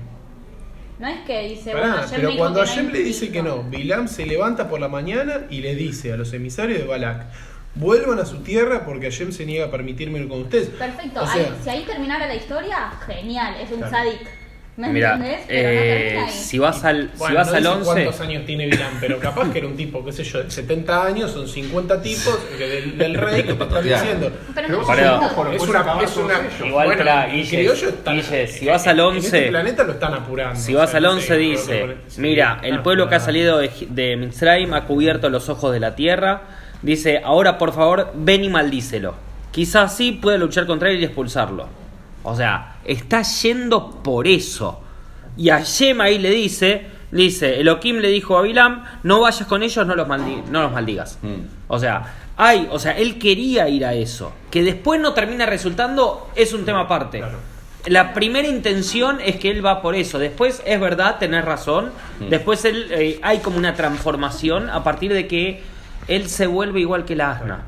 [0.99, 3.63] No es que dice, Pará, Hashem pero cuando que no Hashem le dice que no,
[3.65, 7.27] Bilam se levanta por la mañana y le dice a los emisarios de Balak,
[7.75, 10.69] vuelvan a su tierra porque Hashem se niega a permitirme ir con ustedes.
[10.69, 13.91] Perfecto, O ahí- sea, si ahí terminara la historia, genial, es un Claro.
[13.97, 14.21] sadik.
[14.75, 15.41] ¿Me Mira, entendés?
[15.49, 18.67] Pero eh, si vas al, si bueno, vas no al dice 11, cuántos años tiene
[18.67, 22.01] Bilam, pero capaz que era un tipo, qué sé yo, de 70 años, son 50
[22.01, 24.31] tipos del, del rey que te están diciendo.
[24.55, 25.21] Pero Pero no Pará.
[25.53, 26.67] es Es una, es una.
[26.67, 29.49] Igual, bueno, pará, y Guille, criollo están- Guille, si en- vas al en 11 este
[29.51, 30.59] planeta lo están apurando.
[30.59, 33.59] Si o vas sea, al no 11 sé, dice, mira, el pueblo que ha salido
[33.59, 36.43] de, de Mitzrayim ha cubierto los ojos de la tierra.
[36.81, 39.15] Dice, ahora por favor, ven y maldícelo.
[39.51, 41.69] Quizás sí pueda luchar contra él y expulsarlo.
[42.25, 44.81] O sea, está yendo por eso.
[45.37, 49.63] Y a Shem ahí le dice, dice, Elohim le dijo a Bilam, no vayas con
[49.63, 51.19] ellos, no los, maldi- no los maldigas.
[51.23, 51.47] Mm.
[51.69, 54.33] O sea, hay, o sea, él quería ir a eso.
[54.51, 57.19] Que después no termina resultando es un tema aparte.
[57.19, 57.39] Claro.
[57.87, 60.21] La primera intención es que él va por eso.
[60.21, 61.91] Después es verdad, tenés razón.
[62.21, 62.29] Mm.
[62.29, 65.63] Después él, eh, hay como una transformación a partir de que
[66.09, 67.63] él se vuelve igual que la asna.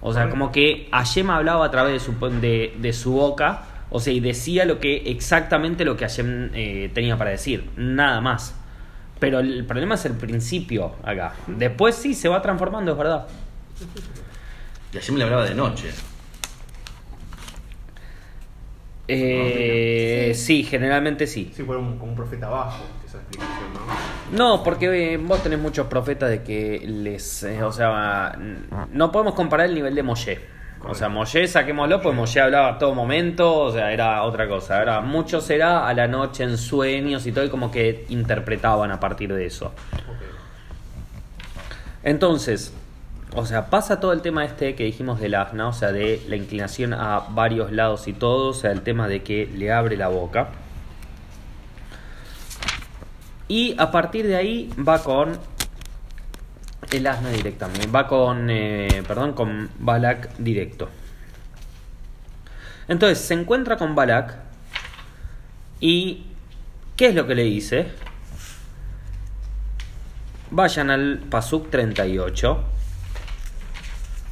[0.00, 3.66] O sea, como que Hashem hablaba a través de su, de, de su boca.
[3.94, 7.68] O sea, y decía lo que exactamente lo que Hashem eh, tenía para decir.
[7.76, 8.54] Nada más.
[9.20, 11.34] Pero el problema es el principio acá.
[11.46, 13.26] Después sí se va transformando, es verdad.
[15.08, 15.90] Y me le hablaba de noche.
[19.08, 21.52] Eh, sí, generalmente sí.
[21.54, 24.38] Sí, fue un- como un profeta bajo esa explicación, ¿no?
[24.56, 27.42] No, porque eh, vos tenés muchos profetas de que les.
[27.42, 28.38] eh, o sea,
[28.92, 30.40] no podemos comparar el nivel de Moshe.
[30.84, 34.78] O sea, Moshe, saquémoslo, pues Moshe hablaba a todo momento, o sea, era otra cosa.
[34.78, 38.98] Ahora, muchos era a la noche en sueños y todo, y como que interpretaban a
[38.98, 39.72] partir de eso.
[42.02, 42.74] Entonces,
[43.34, 46.36] o sea, pasa todo el tema este que dijimos del asna, o sea, de la
[46.36, 50.08] inclinación a varios lados y todo, o sea, el tema de que le abre la
[50.08, 50.48] boca.
[53.48, 55.38] Y a partir de ahí va con
[56.90, 60.88] el asna directamente, va con, eh, perdón, con Balak directo.
[62.88, 64.34] Entonces se encuentra con Balak
[65.80, 66.26] y
[66.96, 67.86] ¿qué es lo que le dice?
[70.50, 72.64] Vayan al Pasuk 38.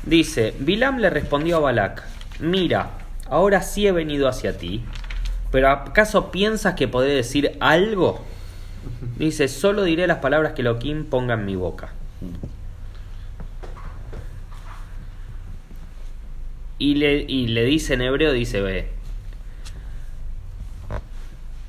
[0.04, 2.02] Dice, Bilam le respondió a Balak,
[2.40, 2.90] mira,
[3.26, 4.82] ahora sí he venido hacia ti,
[5.50, 8.24] pero ¿acaso piensas que podré decir algo?
[9.16, 11.92] Dice, solo diré las palabras que Elohim ponga en mi boca.
[16.78, 18.88] Y le, y le dice en hebreo, dice, ve,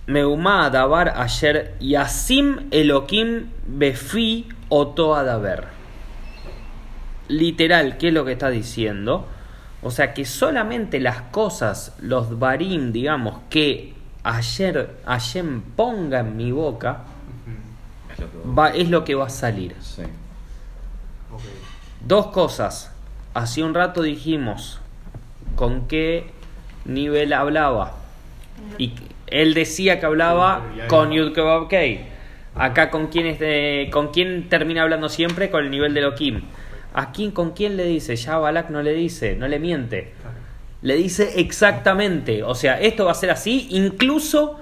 [0.07, 5.67] Meumá davar ayer yasim Elohim befi oto adaber.
[7.29, 9.25] Literal, ¿qué es lo que está diciendo?
[9.83, 16.51] O sea que solamente las cosas, los barim, digamos, que ayer Hashem ponga en mi
[16.51, 17.03] boca,
[18.11, 19.75] Es lo que va, es lo que va a salir.
[19.79, 20.03] Sí.
[22.05, 22.91] Dos cosas.
[23.33, 24.79] Hace un rato dijimos
[25.55, 26.25] con qué
[26.85, 27.95] nivel hablaba.
[28.77, 28.93] Y
[29.27, 31.67] él decía que hablaba con Yud Kebab.
[32.55, 36.41] Acá con quién, es de- con quién termina hablando siempre con el nivel de Elohim.
[36.93, 40.11] Aquí con quién le dice, ya Balak no le dice, no le miente.
[40.81, 44.59] Le dice exactamente, o sea, esto va a ser así, incluso,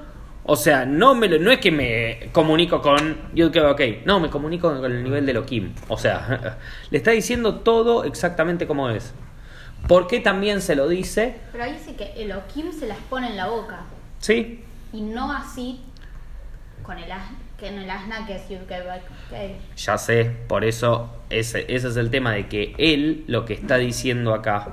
[0.49, 4.29] o sea, no me lo- no es que me comunico con Kebab Kei, no, me
[4.29, 5.73] comunico con el nivel de Elohim.
[5.87, 6.57] O sea,
[6.91, 9.13] le está diciendo todo exactamente como es.
[9.87, 11.35] ¿Por qué también se lo dice?
[11.51, 13.81] Pero ahí sí que Elohim se las pone en la boca.
[14.19, 15.81] Sí, Y no así
[16.83, 18.41] con el asna, que en el asna que es
[19.29, 19.55] Kei.
[19.77, 23.77] Ya sé, por eso ese, ese es el tema de que él lo que está
[23.77, 24.69] diciendo acá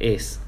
[0.00, 0.40] es,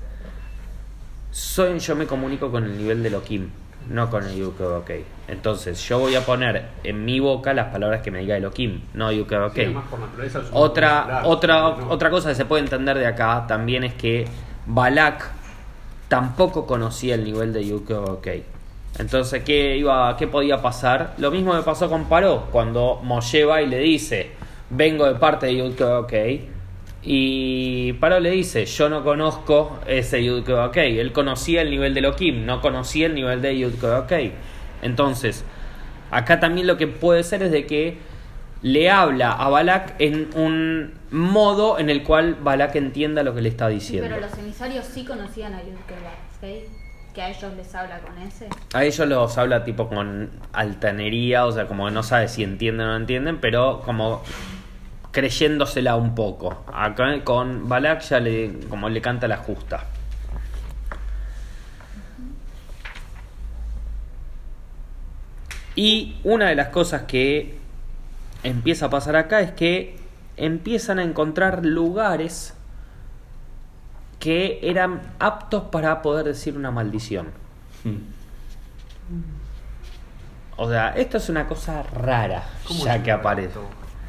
[1.30, 3.50] soy, yo me comunico con el nivel de Elohim,
[3.90, 4.42] no con el.
[4.42, 4.90] Ok.
[5.28, 9.12] Entonces yo voy a poner en mi boca las palabras que me diga Elohim, no
[9.12, 9.66] Yukebokei.
[9.66, 11.90] Sí, Otra, otra, ¿no?
[11.90, 14.26] otra cosa que se puede entender de acá también es que
[14.66, 15.30] Balak
[16.08, 18.44] tampoco conocía el nivel de Yukebokei.
[18.98, 21.14] Entonces, ¿qué, iba, ¿qué podía pasar?
[21.18, 24.32] Lo mismo me pasó con Paró, cuando Moshe va y le dice,
[24.70, 26.59] vengo de parte de Yukebokei.
[27.02, 30.76] Y Paro le dice, yo no conozco ese Yud ok.
[30.76, 34.12] Él conocía el nivel de Elohim, no conocía el nivel de Yud ok.
[34.82, 35.44] Entonces,
[36.10, 37.96] acá también lo que puede ser es de que
[38.62, 43.48] le habla a Balak en un modo en el cual Balak entienda lo que le
[43.48, 44.08] está Sí, diciendo.
[44.10, 45.70] pero los emisarios sí conocían a Yud
[46.42, 46.64] ¿sí?
[47.14, 48.48] Que a ellos les habla con ese.
[48.74, 52.86] A ellos los habla tipo con altanería, o sea, como que no sabe si entienden
[52.86, 54.22] o no entienden, pero como
[55.12, 56.64] creyéndosela un poco.
[56.72, 59.84] Acá con Balak ya le, como le canta la justa.
[65.76, 67.58] Y una de las cosas que
[68.42, 69.96] empieza a pasar acá es que
[70.36, 72.54] empiezan a encontrar lugares
[74.18, 77.28] que eran aptos para poder decir una maldición.
[80.56, 83.58] O sea, esto es una cosa rara, ¿Cómo ya que aparece.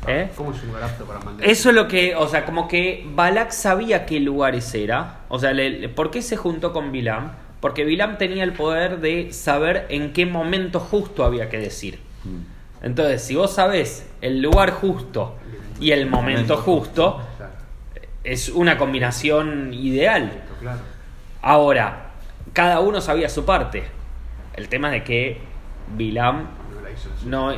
[0.07, 0.29] ¿Eh?
[0.35, 1.19] ¿Cómo es un lugar apto para?
[1.43, 5.19] Eso es lo que, o sea, como que Balak sabía qué lugares era.
[5.29, 7.33] O sea, le- ¿por qué se juntó con Bilam?
[7.59, 11.99] Porque Bilam tenía el poder de saber en qué momento justo había que decir.
[12.81, 15.35] Entonces, si vos sabés el lugar justo
[15.79, 17.21] y el momento justo,
[18.23, 20.31] es una combinación ideal.
[21.43, 22.11] Ahora,
[22.53, 23.83] cada uno sabía su parte.
[24.55, 25.37] El tema es de que
[25.95, 26.47] Bilam
[27.25, 27.57] No eh,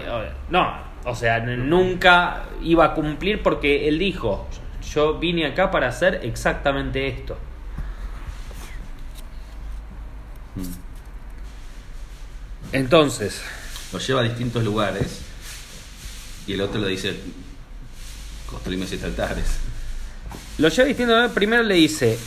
[0.49, 4.47] no, o sea, nunca iba a cumplir porque él dijo,
[4.93, 7.37] yo vine acá para hacer exactamente esto.
[12.71, 13.41] Entonces,
[13.91, 15.21] Lo lleva a distintos lugares
[16.47, 17.15] y el otro le dice,
[18.49, 19.45] construime siete altares.
[20.57, 22.17] lo lleva diciendo, primero le dice,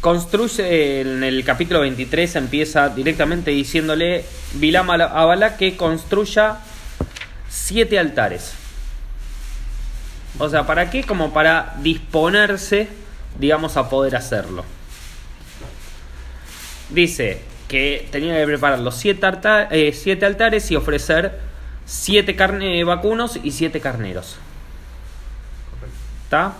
[0.00, 6.58] construye, en el capítulo 23 empieza directamente diciéndole Bilam a la- a Balak que construya
[7.52, 8.54] siete altares.
[10.38, 11.04] O sea, ¿para qué?
[11.04, 12.88] Como para disponerse,
[13.38, 14.64] digamos, a poder hacerlo.
[16.88, 21.38] Dice que tenía que preparar los siete, alta- eh, siete altares y ofrecer
[21.84, 24.36] siete carne vacunos y siete carneros.
[26.24, 26.54] ¿Está?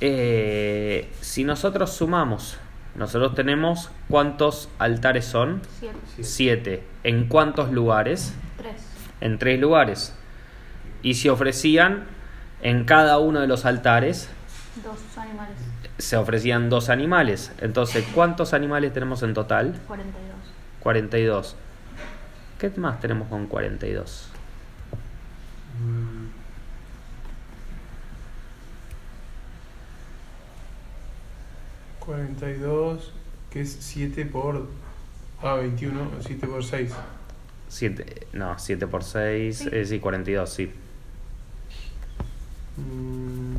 [0.00, 2.56] Eh, si nosotros sumamos,
[2.96, 5.62] nosotros tenemos cuántos altares son?
[5.78, 5.98] Siete.
[6.22, 6.84] Siete.
[7.04, 8.34] ¿En cuántos lugares?
[8.56, 8.74] Tres.
[9.20, 10.14] En tres lugares.
[11.02, 12.04] Y se ofrecían
[12.62, 14.28] en cada uno de los altares,
[14.82, 15.56] Dos animales.
[15.98, 17.52] se ofrecían dos animales.
[17.60, 19.74] Entonces, ¿cuántos animales tenemos en total?
[19.86, 20.22] 42.
[20.80, 21.56] 42.
[22.58, 24.30] ¿Qué más tenemos con 42?
[32.06, 33.12] 42,
[33.50, 34.66] que es 7 por.
[35.42, 36.92] Ah, 21, 7 por 6.
[37.68, 39.68] Siete, no, 7 por 6, Sí.
[39.72, 40.72] eh, sí, 42, sí.
[42.76, 43.56] Mm,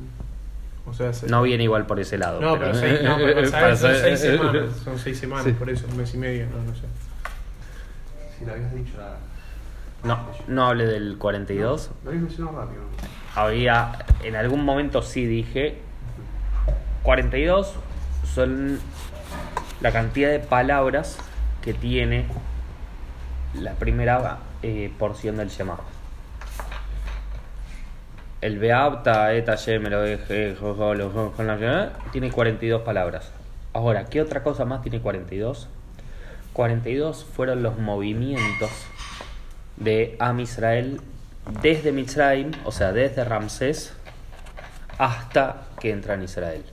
[0.89, 2.39] o sea, se- No viene igual por ese lado.
[2.39, 3.79] No, pero, seis, no, pero para ¿sabes?
[3.79, 4.75] son saber- 6 semanas.
[4.83, 5.51] Son 6 semanas, Sí.
[5.53, 6.83] por eso, un mes y medio, no, no sé.
[8.39, 9.17] Si lo habías dicho, la...
[10.03, 11.89] No, no hable del 42.
[12.03, 12.81] Lo habías mencionado rápido.
[13.35, 15.79] Había, en algún momento sí dije,
[17.03, 17.73] 42
[18.33, 18.79] son
[19.81, 21.17] la cantidad de palabras
[21.61, 22.25] que tiene
[23.53, 25.77] la primera eh, porción del Shema.
[28.39, 30.03] El Beapta, Eta, Yem, lo
[32.11, 33.31] tiene 42 palabras.
[33.73, 35.67] Ahora, ¿qué otra cosa más tiene 42?
[36.53, 38.71] 42 fueron los movimientos
[39.75, 41.01] de Am Israel
[41.61, 43.93] desde Mitzrayim, o sea, desde Ramsés,
[44.97, 46.63] hasta que entra en Israel.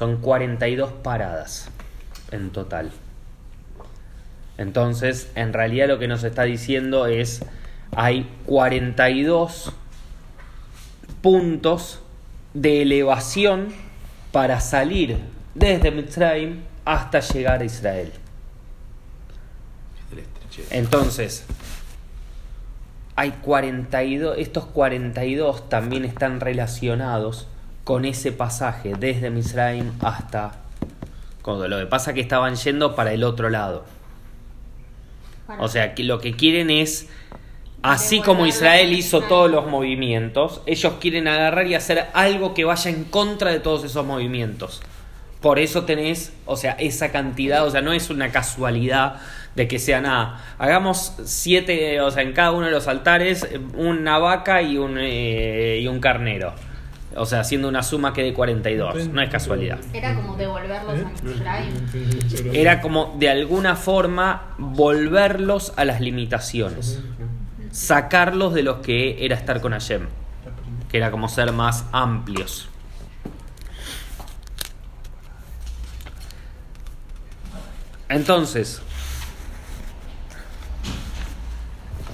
[0.00, 1.68] Son 42 paradas
[2.30, 2.90] en total.
[4.56, 7.42] Entonces, en realidad lo que nos está diciendo es,
[7.94, 9.74] hay 42
[11.20, 12.00] puntos
[12.54, 13.74] de elevación
[14.32, 15.18] para salir
[15.54, 18.10] desde Mitzrayim hasta llegar a Israel.
[20.70, 21.44] Entonces,
[23.16, 27.48] hay 42, estos 42 también están relacionados
[27.90, 30.52] con ese pasaje desde Misraim hasta
[31.42, 33.84] cuando lo que pasa es que estaban yendo para el otro lado.
[35.58, 37.08] O sea, que lo que quieren es
[37.82, 42.92] así como Israel hizo todos los movimientos, ellos quieren agarrar y hacer algo que vaya
[42.92, 44.80] en contra de todos esos movimientos.
[45.40, 49.16] Por eso tenés, o sea, esa cantidad, o sea, no es una casualidad
[49.56, 50.40] de que sea nada.
[50.58, 54.96] Hagamos siete, o sea, en cada uno de los altares, eh, una vaca y un,
[54.96, 56.54] eh, y un carnero.
[57.16, 59.08] O sea, haciendo una suma que de 42.
[59.08, 59.80] No es casualidad.
[59.92, 61.04] Era como devolverlos ¿Eh?
[61.46, 61.64] a.
[62.52, 67.00] Era como de alguna forma volverlos a las limitaciones.
[67.72, 70.06] sacarlos de los que era estar con Hashem,
[70.88, 72.68] que era como ser más amplios.
[78.08, 78.82] Entonces,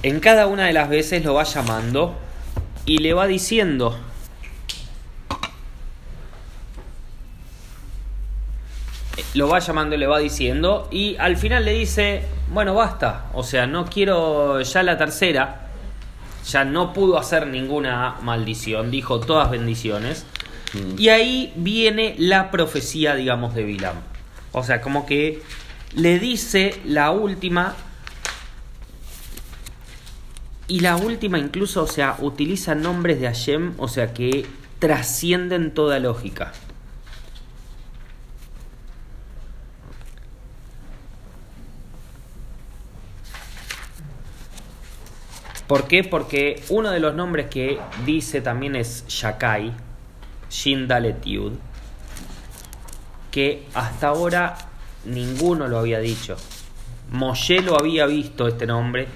[0.03, 2.15] en cada una de las veces lo va llamando
[2.85, 3.97] y le va diciendo,
[9.37, 13.43] lo va llamando y le va diciendo y al final le dice, bueno, basta, o
[13.43, 15.67] sea, no quiero ya la tercera,
[16.47, 20.25] ya no pudo hacer ninguna maldición, dijo todas bendiciones.
[20.97, 23.95] Y ahí viene la profecía, digamos, de Bilam.
[24.51, 25.41] O sea, como que
[25.93, 27.75] le dice la última
[30.67, 34.45] y la última incluso, o sea, utiliza nombres de Hashem, o sea, que
[34.79, 36.53] trascienden toda lógica.
[45.67, 46.03] ¿Por qué?
[46.03, 49.73] Porque uno de los nombres que dice también es Shakai,
[50.49, 51.53] Shindaletiud,
[53.31, 54.57] que hasta ahora
[55.05, 56.37] ninguno lo había dicho.
[57.11, 59.07] Moshe lo había visto este nombre,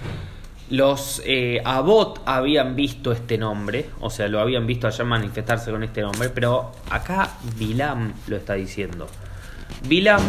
[0.69, 5.83] los eh, Abot habían visto este nombre, o sea, lo habían visto allá manifestarse con
[5.83, 9.07] este nombre, pero acá Bilam lo está diciendo.
[9.87, 10.21] Bilam,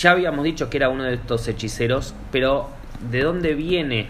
[0.00, 2.68] ya habíamos dicho que era uno de estos hechiceros, pero
[3.10, 4.08] ¿de dónde viene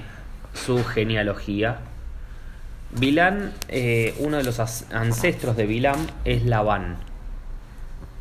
[0.54, 1.78] su genealogía?
[2.90, 4.58] Bilam, eh, uno de los
[4.92, 6.96] ancestros de Bilam es Labán.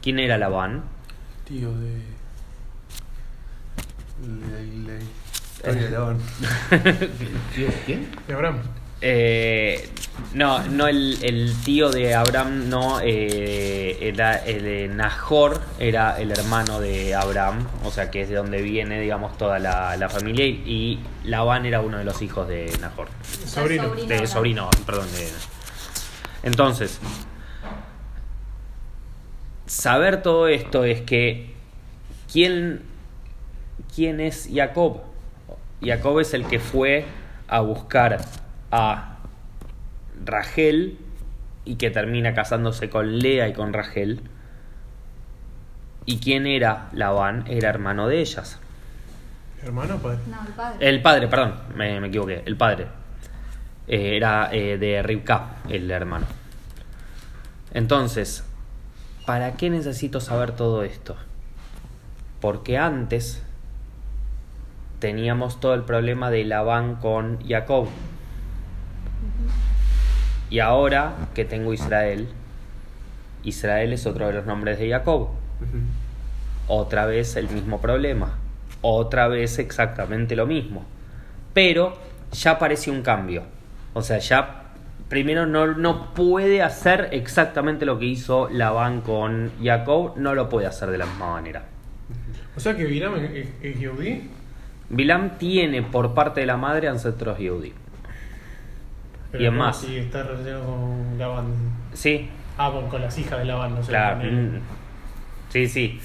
[0.01, 0.84] ¿Quién era Labán?
[1.45, 2.01] Tío de.
[4.21, 5.03] de- de-
[5.55, 6.17] historia de Labán.
[7.55, 8.07] ¿Tío quién?
[8.27, 8.57] De Abraham.
[9.04, 9.89] Eh,
[10.34, 16.32] no, no el, el tío de Abraham, no, eh, era el de Nahor, era el
[16.32, 20.45] hermano de Abraham, o sea que es de donde viene, digamos, toda la, la familia,
[20.45, 23.08] y, y Labán era uno de los hijos de Nahor,
[23.45, 23.84] Sobrino.
[23.86, 24.08] sobrino.
[24.08, 25.08] de sobrino, perdón.
[25.12, 25.28] De...
[26.43, 26.99] Entonces,
[29.66, 31.54] saber todo esto es que,
[32.32, 32.84] ¿quién,
[33.95, 35.02] quién es Jacob?
[35.82, 37.06] Jacob es el que fue
[37.47, 38.20] a buscar
[38.72, 39.17] a
[40.26, 40.97] Rachel
[41.65, 44.22] y que termina casándose con Lea y con Rachel.
[46.05, 47.45] ¿Y quién era Labán?
[47.47, 48.59] Era hermano de ellas.
[49.63, 50.19] Hermano, padre.
[50.28, 50.89] No, el padre.
[50.89, 52.41] El padre, perdón, me, me equivoqué.
[52.45, 52.88] El padre.
[53.88, 56.26] Eh, era eh, de Rivka, el hermano.
[57.74, 58.43] Entonces,
[59.26, 61.15] ¿para qué necesito saber todo esto?
[62.39, 63.43] Porque antes
[64.99, 67.88] teníamos todo el problema de Labán con Jacob.
[70.49, 72.28] Y ahora que tengo Israel,
[73.43, 75.30] Israel es otro de los nombres de Jacob.
[76.67, 78.38] Otra vez el mismo problema.
[78.82, 80.86] Otra vez exactamente lo mismo.
[81.53, 81.97] Pero
[82.32, 83.43] ya apareció un cambio.
[83.93, 84.74] O sea, ya
[85.07, 90.13] primero no, no puede hacer exactamente lo que hizo Labán con Jacob.
[90.17, 91.63] No lo puede hacer de la misma manera.
[92.55, 94.30] O sea que Bilam es, es, es Yehudí.
[94.89, 97.74] Bilam tiene por parte de la madre ancestros Yehudi.
[99.32, 99.77] Pero Y es no, más.
[99.79, 101.45] Sí, está relacionado con Labán.
[101.93, 103.89] Sí, Ah, con, con las hijas de no sé.
[103.89, 104.19] Claro.
[104.23, 104.59] mm.
[105.49, 105.99] Sí, sí.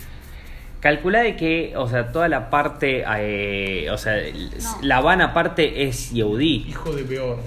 [0.81, 4.79] Calcula de que, o sea, toda la parte, eh, o sea, No.
[4.83, 6.67] Labán aparte es Yehudí.
[6.69, 7.39] Hijo de peor.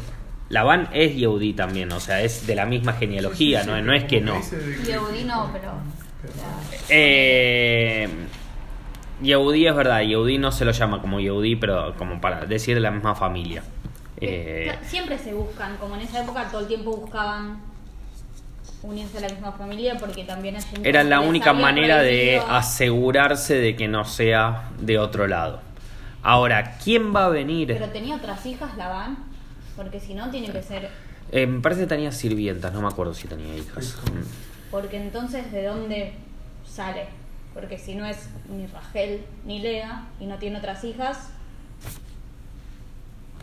[0.50, 3.84] Labán es Yehudí también, o sea, es de la misma genealogía, Sí, sí, no, sí,
[3.84, 4.42] no es como que no.
[4.84, 5.72] Yehudí no, pero.
[6.90, 8.10] Eh,
[9.22, 12.82] Yehudí es verdad, Yehudí no se lo llama como Yehudí, pero como para decir de
[12.82, 13.64] la misma familia.
[14.22, 17.62] Eh, Siempre se buscan, como en esa época todo el tiempo buscaban
[18.82, 23.88] unirse a la misma familia porque también era la única manera de asegurarse de que
[23.88, 25.62] no sea de otro lado.
[26.22, 27.68] Ahora, ¿quién va a venir?
[27.68, 29.18] Pero tenía otras hijas, la van,
[29.76, 30.90] porque si no tiene que ser.
[31.32, 33.98] Eh, me parece que tenía sirvientas, no me acuerdo si tenía hijas.
[34.06, 34.72] Mm.
[34.72, 36.14] Porque entonces, ¿de dónde
[36.66, 37.06] sale?
[37.54, 41.32] Porque si no es ni Rachel ni Lea y no tiene otras hijas,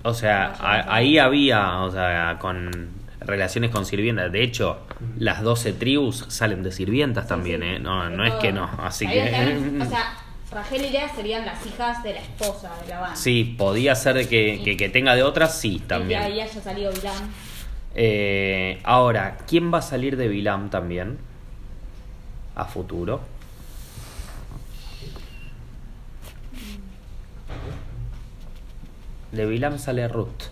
[0.06, 2.90] O sea, a- ahí había, o sea, con
[3.20, 4.30] relaciones con sirvientas.
[4.30, 4.78] De hecho,
[5.18, 7.78] las 12 tribus salen de sirvientas también, sí, ¿eh?
[7.80, 9.22] No, no es que no, así que...
[9.82, 10.16] o sea,
[10.52, 13.16] Rachel y Lea serían las hijas de la esposa de Labán.
[13.16, 16.22] Sí, podía ser de que, que, que tenga de otras, sí, Y también.
[16.22, 17.16] ahí haya salido Bilam.
[17.96, 21.18] Eh, ahora, ¿quién va a salir de Bilam también?
[22.54, 23.20] A futuro.
[29.36, 30.50] De Bilam sale Ruth.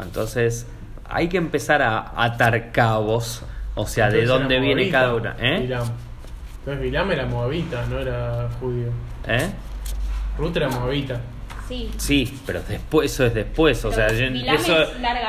[0.00, 0.66] Entonces,
[1.08, 3.42] hay que empezar a atar cabos.
[3.74, 5.36] O sea, de dónde viene moabita, cada una.
[5.38, 5.60] ¿Eh?
[5.60, 5.88] Bilam.
[6.58, 8.88] Entonces Bilam era moabita, no era judío.
[9.26, 9.48] ¿Eh?
[10.38, 11.20] Ruth era moabita.
[11.68, 11.90] sí.
[11.96, 14.74] Sí, pero después eso es después, o Pero sea, eso,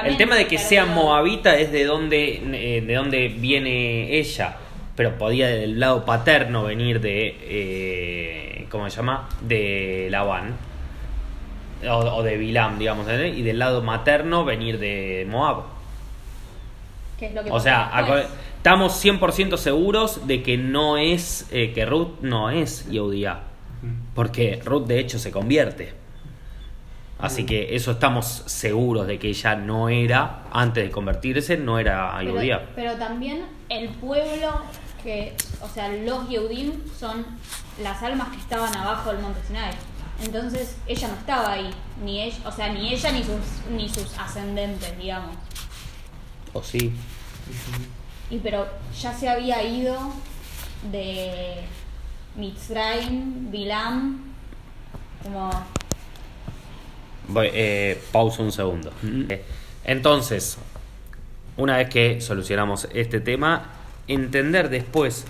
[0.05, 2.41] el tema de que sea moabita es de dónde
[2.78, 4.57] eh, de dónde viene ella,
[4.95, 9.28] pero podía del lado paterno venir de eh, ¿cómo se llama?
[9.41, 10.55] de Labán
[11.88, 13.28] o, o de Bilam, digamos, ¿eh?
[13.30, 15.63] y del lado materno venir de Moab.
[17.19, 18.28] Que es lo que O sea, después.
[18.57, 23.41] estamos 100% seguros de que no es eh, que Ruth no es Yehudiá.
[24.13, 25.93] Porque Ruth de hecho se convierte.
[27.17, 32.15] Así que eso estamos seguros de que ella no era, antes de convertirse, no era
[32.19, 32.69] Pero, judía.
[32.76, 34.49] pero también el pueblo
[35.04, 37.26] que, o sea, los Yehudim son
[37.82, 39.74] las almas que estaban abajo del monte Sinai.
[40.24, 41.72] Entonces ella no estaba ahí,
[42.04, 45.36] ni ella, o sea, ni ella ni sus ni sus ascendentes, digamos.
[46.54, 46.93] ¿O sí?
[48.30, 48.68] Y pero
[48.99, 49.97] ya se había ido
[50.91, 51.64] de
[52.36, 54.34] Mitzrayim, Bilam,
[55.24, 55.49] como
[57.28, 58.91] Voy, eh, pausa un segundo.
[59.84, 60.58] Entonces,
[61.58, 63.70] una vez que solucionamos este tema,
[64.14, 65.26] entender después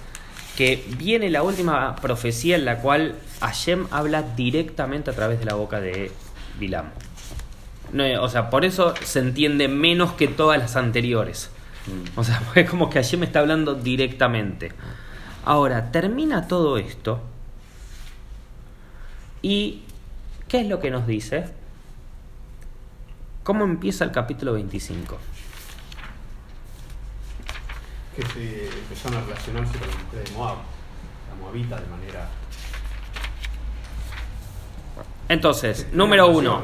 [0.55, 5.55] que viene la última profecía en la cual Hashem habla directamente a través de la
[5.55, 6.11] boca de
[6.59, 6.87] Bilam.
[7.93, 11.49] No, eh, o sea, por eso se entiende menos que todas las anteriores.
[12.15, 14.71] O sea, es como que Hashem está hablando directamente.
[15.45, 17.21] Ahora, termina todo esto.
[19.41, 19.81] ¿Y
[20.47, 21.45] qué es lo que nos dice?
[23.43, 25.17] ¿Cómo empieza el capítulo 25?
[28.15, 30.55] Que se empezaron a relacionarse con la mujer de Moab,
[31.29, 32.27] la Moabita de manera.
[35.29, 36.61] Entonces, número uno,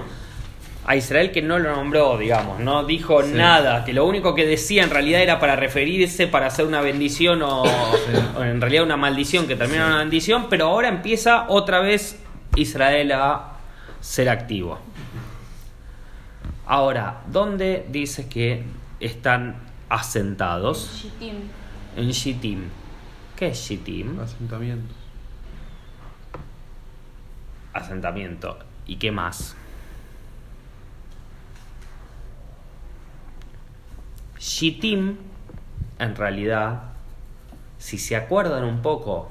[0.86, 3.32] a Israel que no lo nombró, digamos, no dijo Sí.
[3.34, 7.42] nada, que lo único que decía en realidad era para referirse, para hacer una bendición
[7.44, 11.80] o, o en realidad una maldición que termina en una bendición, pero ahora empieza otra
[11.80, 12.20] vez
[12.56, 13.54] Israel a
[14.02, 14.80] ser activo.
[16.66, 18.64] Ahora, ¿dónde dice que
[19.00, 21.08] están asentados?
[21.96, 22.64] En Shittim.
[23.36, 24.20] ¿Qué es Shittim?
[24.20, 24.96] Asentamientos.
[27.74, 28.58] Asentamiento.
[28.86, 29.56] ¿Y qué más?
[34.40, 35.18] Shittim,
[36.00, 36.84] en realidad,
[37.78, 39.30] si se acuerdan un poco,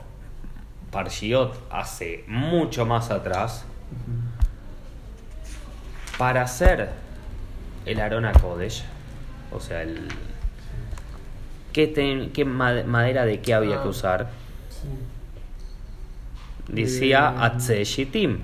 [0.91, 3.65] Parshiot hace mucho más atrás,
[6.19, 6.91] para hacer
[7.85, 8.85] el Arona Kodesh,
[9.53, 10.09] o sea, el.
[11.77, 13.91] ¿Qué, ten- qué ma- madera de qué había que Ah.
[13.91, 14.31] usar?
[14.71, 14.89] Sí.
[16.73, 18.39] Decía Eh, Atze Shittim.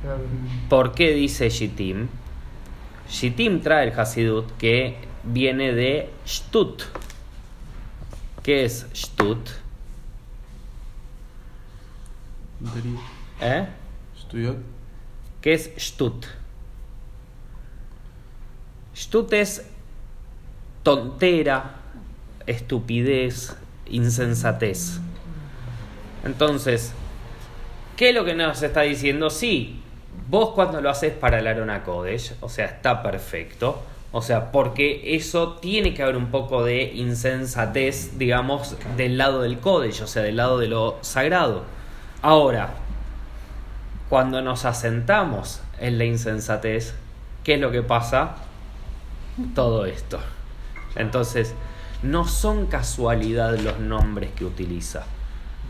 [0.00, 0.20] Claro.
[0.70, 2.08] ¿Por qué dice Shittim?
[3.10, 6.84] Shittim trae el Hasidut que viene de Shtut.
[8.42, 9.50] ¿Qué es Shtut?
[13.42, 13.66] ¿Eh?
[15.42, 16.24] ¿Qué es Shtut?
[18.94, 19.68] Shtut es
[20.82, 21.74] tontera,
[22.46, 25.00] estupidez, insensatez.
[26.24, 26.92] Entonces,
[27.96, 29.30] ¿qué es lo que nos está diciendo?
[29.30, 29.82] Sí,
[30.28, 33.82] vos cuando lo haces para el Arona Kodesh, o sea, está perfecto.
[34.14, 39.58] O sea, porque eso tiene que haber un poco de insensatez, digamos, del lado del
[39.58, 41.64] Kodesh, o sea, del lado de lo sagrado.
[42.20, 42.74] Ahora,
[44.10, 46.94] cuando nos asentamos en la insensatez,
[47.42, 48.36] ¿qué es lo que pasa?
[49.54, 50.20] Todo esto.
[50.94, 51.54] Entonces,
[52.02, 55.04] no son casualidad los nombres que utiliza.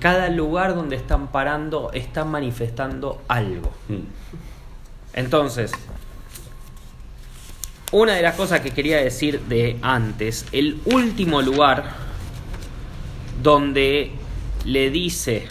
[0.00, 3.70] Cada lugar donde están parando está manifestando algo.
[5.12, 5.72] Entonces,
[7.92, 11.84] una de las cosas que quería decir de antes, el último lugar
[13.42, 14.12] donde
[14.64, 15.46] le dice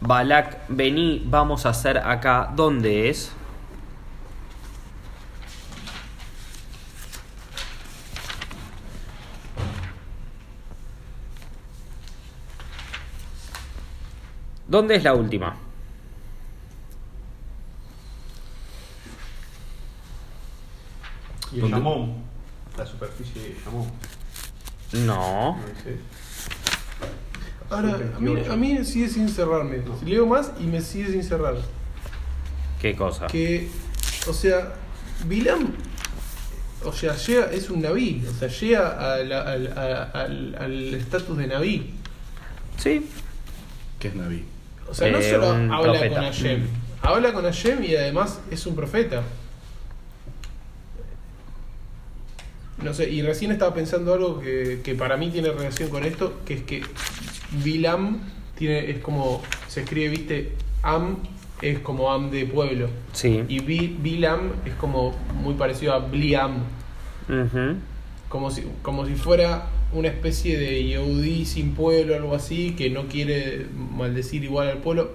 [0.00, 3.32] Balak, vení, vamos a hacer acá, ¿dónde es?
[14.68, 15.56] ¿Dónde es la última?
[21.52, 21.76] Y el ¿Dónde?
[21.76, 22.14] Yamón,
[22.76, 23.90] la superficie de Yamón.
[25.06, 25.58] No.
[27.70, 29.78] Ahora, a mí, a mí sigue sin cerrarme.
[30.00, 31.56] Si leo más y me sigue sin cerrar.
[32.80, 33.26] ¿Qué cosa?
[33.26, 33.68] Que,
[34.28, 34.74] o sea,
[35.26, 35.72] Bilam,
[36.84, 41.46] o sea, llega, es un naví, o sea, llega al- a- al al estatus de
[41.48, 41.94] naví.
[42.76, 43.08] Sí.
[43.98, 44.44] ¿Qué es Naví?
[44.88, 46.14] O sea, no Eh, solo habla profeta.
[46.14, 46.66] con Hashem,
[47.02, 49.22] habla con Hashem y además es un profeta.
[52.82, 56.34] No sé, y recién estaba pensando algo que, que para mí tiene relación con esto,
[56.44, 56.82] que es que
[57.64, 58.20] Bilam
[58.54, 61.16] tiene, es como, se escribe, viste, Am
[61.62, 62.88] es como Am de pueblo.
[63.12, 63.42] Sí.
[63.48, 66.58] Y Bi- Bilam es como muy parecido a Bliam.
[67.28, 67.76] Ujú.
[68.28, 69.66] Como si, como si fuera
[69.96, 75.12] una especie de Yehudi sin pueblo algo así, que no quiere maldecir igual al pueblo.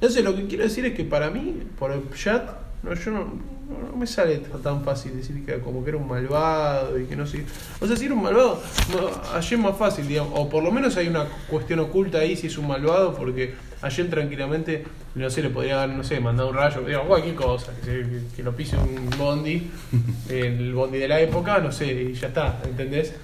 [0.00, 2.42] No sé, lo que quiero decir es que para mí, por el chat,
[2.82, 6.06] no, yo no, no- no me sale tan fácil decir que como que era un
[6.06, 7.44] malvado y que no sé.
[7.80, 8.60] O sea, si era un malvado,
[8.92, 10.32] no, ayer más fácil, digamos.
[10.38, 14.10] O por lo menos hay una cuestión oculta ahí si es un malvado, porque ayer
[14.10, 17.86] tranquilamente, no sé, le podría dar, no sé, mandar un rayo, digamos, cualquier cosa, que,
[17.86, 19.70] se- que- que lo pise un bondi,
[20.28, 23.14] el bondi de la época, no sé, y ya está, ¿entendés?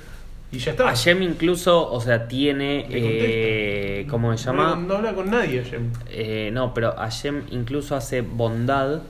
[0.53, 0.86] Y ya está.
[0.86, 2.86] Hashem incluso, o sea, tiene.
[2.90, 4.76] Eh, ¿Cómo se llama?
[4.76, 5.80] no habla con nadie ayer.
[6.09, 9.03] Eh, no, pero Hashem incluso hace bondad,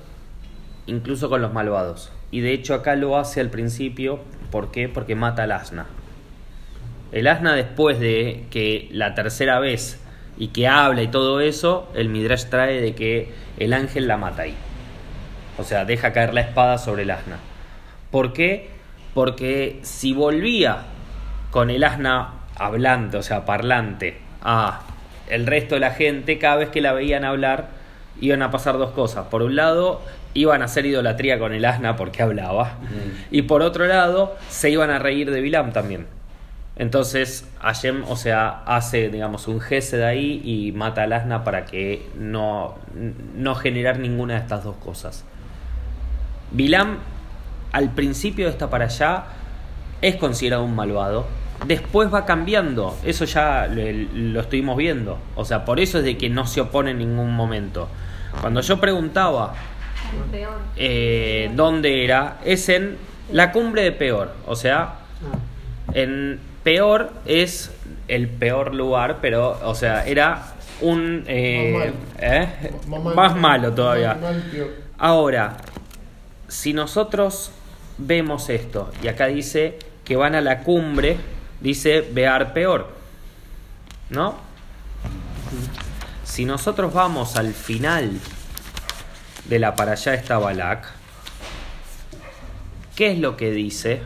[0.86, 2.12] incluso con los malvados.
[2.30, 4.20] Y de hecho acá lo hace al principio,
[4.50, 4.88] ¿por qué?
[4.88, 5.86] Porque mata al asna.
[7.12, 9.98] El asna después de que la tercera vez
[10.38, 14.42] y que habla y todo eso, el Midrash trae de que el ángel la mata
[14.42, 14.54] ahí.
[15.58, 17.38] O sea, deja caer la espada sobre el asna.
[18.10, 18.68] ¿Por qué?
[19.12, 20.84] Porque si volvía
[21.50, 24.80] con el asna hablante, o sea, parlante, a
[25.28, 27.68] el resto de la gente, cada vez que la veían hablar,
[28.20, 29.26] iban a pasar dos cosas.
[29.26, 30.02] Por un lado,
[30.34, 32.78] iban a hacer idolatría con el asna porque hablaba.
[33.30, 36.06] Y por otro lado, se iban a reír de Bilam también.
[36.76, 41.66] Entonces, Hashem, o sea, hace, digamos, un jefe de ahí y mata al asna para
[41.66, 42.76] que no,
[43.34, 45.24] no generar ninguna de estas dos cosas.
[46.52, 46.98] Bilam,
[47.72, 49.24] al principio de esta para allá,
[50.00, 51.26] es considerado un malvado.
[51.66, 53.82] Después va cambiando, eso ya lo,
[54.14, 55.18] lo estuvimos viendo.
[55.36, 57.88] O sea, por eso es de que no se opone en ningún momento.
[58.40, 59.54] Cuando yo preguntaba
[60.76, 62.96] eh, dónde era, es en
[63.32, 64.32] la cumbre de Peor.
[64.46, 64.94] O sea,
[65.92, 67.72] en Peor es
[68.08, 71.24] el peor lugar, pero, o sea, era un.
[71.26, 71.94] eh, Más malo.
[72.20, 72.48] ¿eh?
[72.88, 73.40] Más Más, mal.
[73.40, 74.16] malo todavía.
[74.98, 75.56] Ahora,
[76.48, 77.52] si nosotros
[77.98, 81.16] vemos esto, y acá dice que van a la cumbre,
[81.60, 82.88] dice Bear peor,
[84.10, 84.36] ¿no?
[86.24, 88.18] Si nosotros vamos al final
[89.46, 90.86] de la para allá está Balak,
[92.94, 94.02] ¿qué es lo que dice?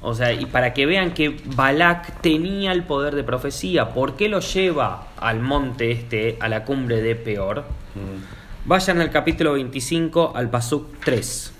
[0.00, 4.28] O sea, y para que vean que Balak tenía el poder de profecía, ¿por qué
[4.28, 7.64] lo lleva al monte este, a la cumbre de Peor?
[8.66, 11.52] Vayan al capítulo 25, al Pasuk 3.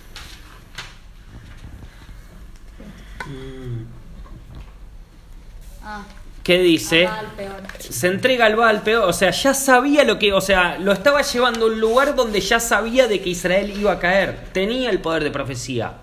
[5.85, 6.03] Ah,
[6.43, 7.09] ¿Qué dice?
[7.37, 7.62] peor.
[7.78, 11.22] Se entrega al Baal peor, o sea, ya sabía lo que, o sea, lo estaba
[11.22, 15.01] llevando a un lugar donde ya sabía de que Israel iba a caer, tenía el
[15.01, 15.95] poder de profecía.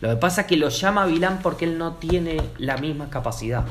[0.00, 3.64] Lo que pasa es que lo llama Bilán porque él no tiene la misma capacidad.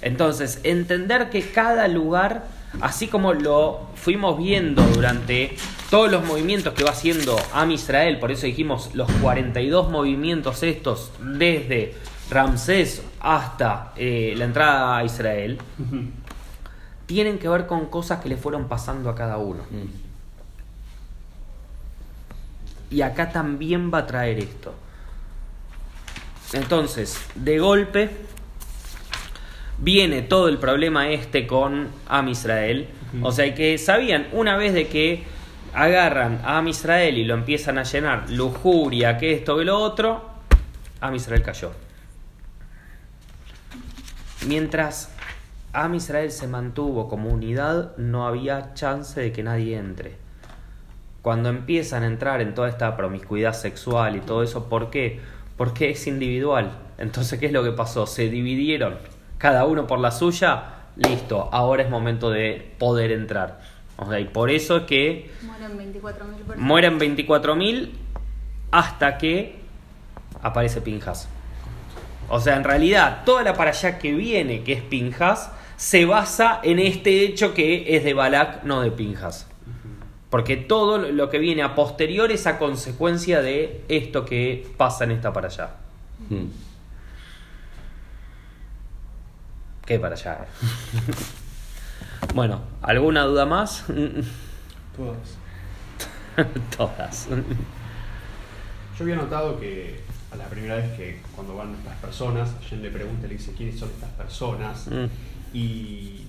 [0.00, 2.44] Entonces, entender que cada lugar,
[2.80, 5.56] así como lo fuimos viendo durante
[5.90, 11.12] todos los movimientos que va haciendo Am Israel, por eso dijimos los 42 movimientos estos,
[11.20, 11.94] desde
[12.32, 15.58] Ramsés hasta eh, la entrada a Israel,
[17.06, 19.62] tienen que ver con cosas que le fueron pasando a cada uno.
[22.90, 24.74] Y acá también va a traer esto.
[26.52, 28.10] Entonces, de golpe,
[29.78, 32.88] viene todo el problema este con Am Israel.
[33.22, 35.24] O sea, que sabían una vez de que
[35.74, 40.30] agarran a Am Israel y lo empiezan a llenar lujuria, que esto, que lo otro,
[41.00, 41.72] Am Israel cayó.
[44.46, 45.10] Mientras
[45.72, 50.16] Am Israel se mantuvo como unidad, no había chance de que nadie entre.
[51.22, 55.20] Cuando empiezan a entrar en toda esta promiscuidad sexual y todo eso, ¿por qué?
[55.56, 56.72] Porque es individual.
[56.98, 58.06] Entonces, ¿qué es lo que pasó?
[58.06, 58.96] Se dividieron,
[59.38, 60.64] cada uno por la suya,
[60.96, 63.60] listo, ahora es momento de poder entrar.
[63.96, 66.58] O sea, y por eso es que Mueren 24.000 personas.
[66.58, 67.90] mueren 24.000
[68.72, 69.60] hasta que
[70.42, 71.28] aparece Pinjas.
[72.34, 76.60] O sea, en realidad, toda la para allá que viene, que es Pinjas, se basa
[76.62, 79.46] en este hecho que es de Balak, no de Pinjas.
[80.30, 85.10] Porque todo lo que viene a posterior es a consecuencia de esto que pasa en
[85.10, 85.74] esta para allá.
[86.30, 86.46] Mm.
[89.84, 90.46] ¿Qué para allá?
[90.46, 91.12] eh?
[92.34, 93.84] bueno, ¿alguna duda más?
[94.96, 95.36] Todas.
[96.78, 97.28] Todas.
[97.28, 100.00] Yo había notado que
[100.32, 103.78] a la primera vez que cuando van estas personas, Jen le pregunta, le dice quiénes
[103.78, 104.86] son estas personas.
[104.88, 105.06] Mm.
[105.56, 106.26] Y,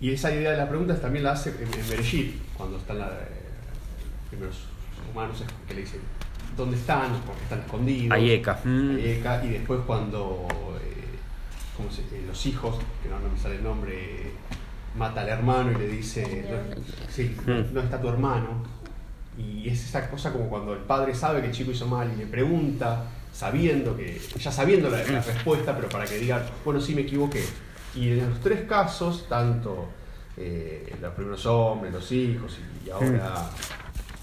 [0.00, 3.06] y esa idea de las preguntas también la hace en, en Bereshit, cuando están la,
[3.08, 3.42] eh,
[4.30, 4.56] primeros
[5.12, 6.00] humanos que le dicen
[6.56, 8.16] dónde están, porque están escondidos.
[8.16, 8.60] Ayeka.
[8.64, 8.96] Mm.
[8.96, 10.46] Ayeka, y después cuando
[10.80, 11.04] eh,
[11.76, 14.32] ¿cómo se- eh, los hijos, que no, no me sale el nombre,
[14.96, 17.74] mata al hermano y le dice, no, sí, Mm.
[17.74, 18.62] no está tu hermano.
[19.38, 22.16] Y es esa cosa como cuando el padre sabe que el chico hizo mal y
[22.16, 26.94] le pregunta, sabiendo que, ya sabiendo la, la respuesta, pero para que diga, bueno, sí
[26.94, 27.44] me equivoqué.
[27.94, 29.88] Y en los tres casos, tanto
[30.36, 33.50] eh, los primeros hombres, los hijos y ahora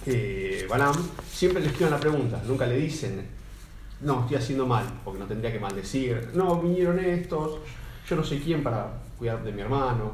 [0.06, 0.96] eh, Balaam,
[1.30, 3.28] siempre le esquivan la pregunta, nunca le dicen,
[4.02, 7.60] no, estoy haciendo mal, porque no tendría que maldecir, no, vinieron estos,
[8.10, 8.88] yo no soy quién para
[9.18, 10.14] cuidar de mi hermano.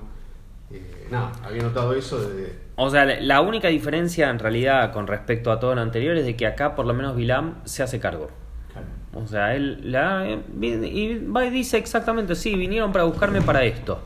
[0.71, 2.62] Eh, nada, había notado eso desde...
[2.75, 6.35] O sea, la única diferencia en realidad con respecto a todo lo anterior es de
[6.35, 8.29] que acá por lo menos Bilam se hace cargo.
[8.71, 10.25] claro, O sea, él la,
[10.59, 13.99] y va y dice exactamente, sí, vinieron para buscarme para esto.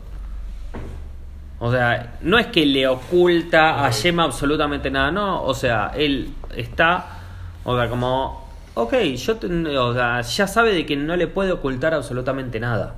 [1.59, 5.41] O sea, no es que le oculta a Yema absolutamente nada, no.
[5.43, 7.19] O sea, él está,
[7.63, 11.51] o sea, como, ok, yo te- o sea, ya sabe de que no le puede
[11.51, 12.95] ocultar absolutamente nada.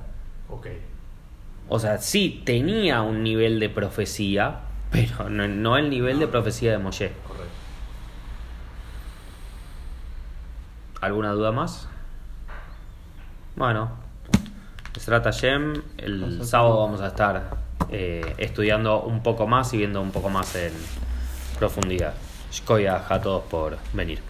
[0.48, 0.66] ok.
[1.68, 4.56] O sea, sí tenía un nivel de profecía,
[4.90, 7.12] pero no, no el nivel de profecía de Moshe.
[7.26, 7.50] Correcto.
[11.00, 11.88] ¿Alguna duda más?
[13.56, 13.90] Bueno,
[14.98, 17.56] Strata Shem, el sábado vamos a estar
[17.90, 20.72] eh, estudiando un poco más y viendo un poco más en
[21.58, 22.14] profundidad.
[22.52, 24.29] Shkoya a todos por venir.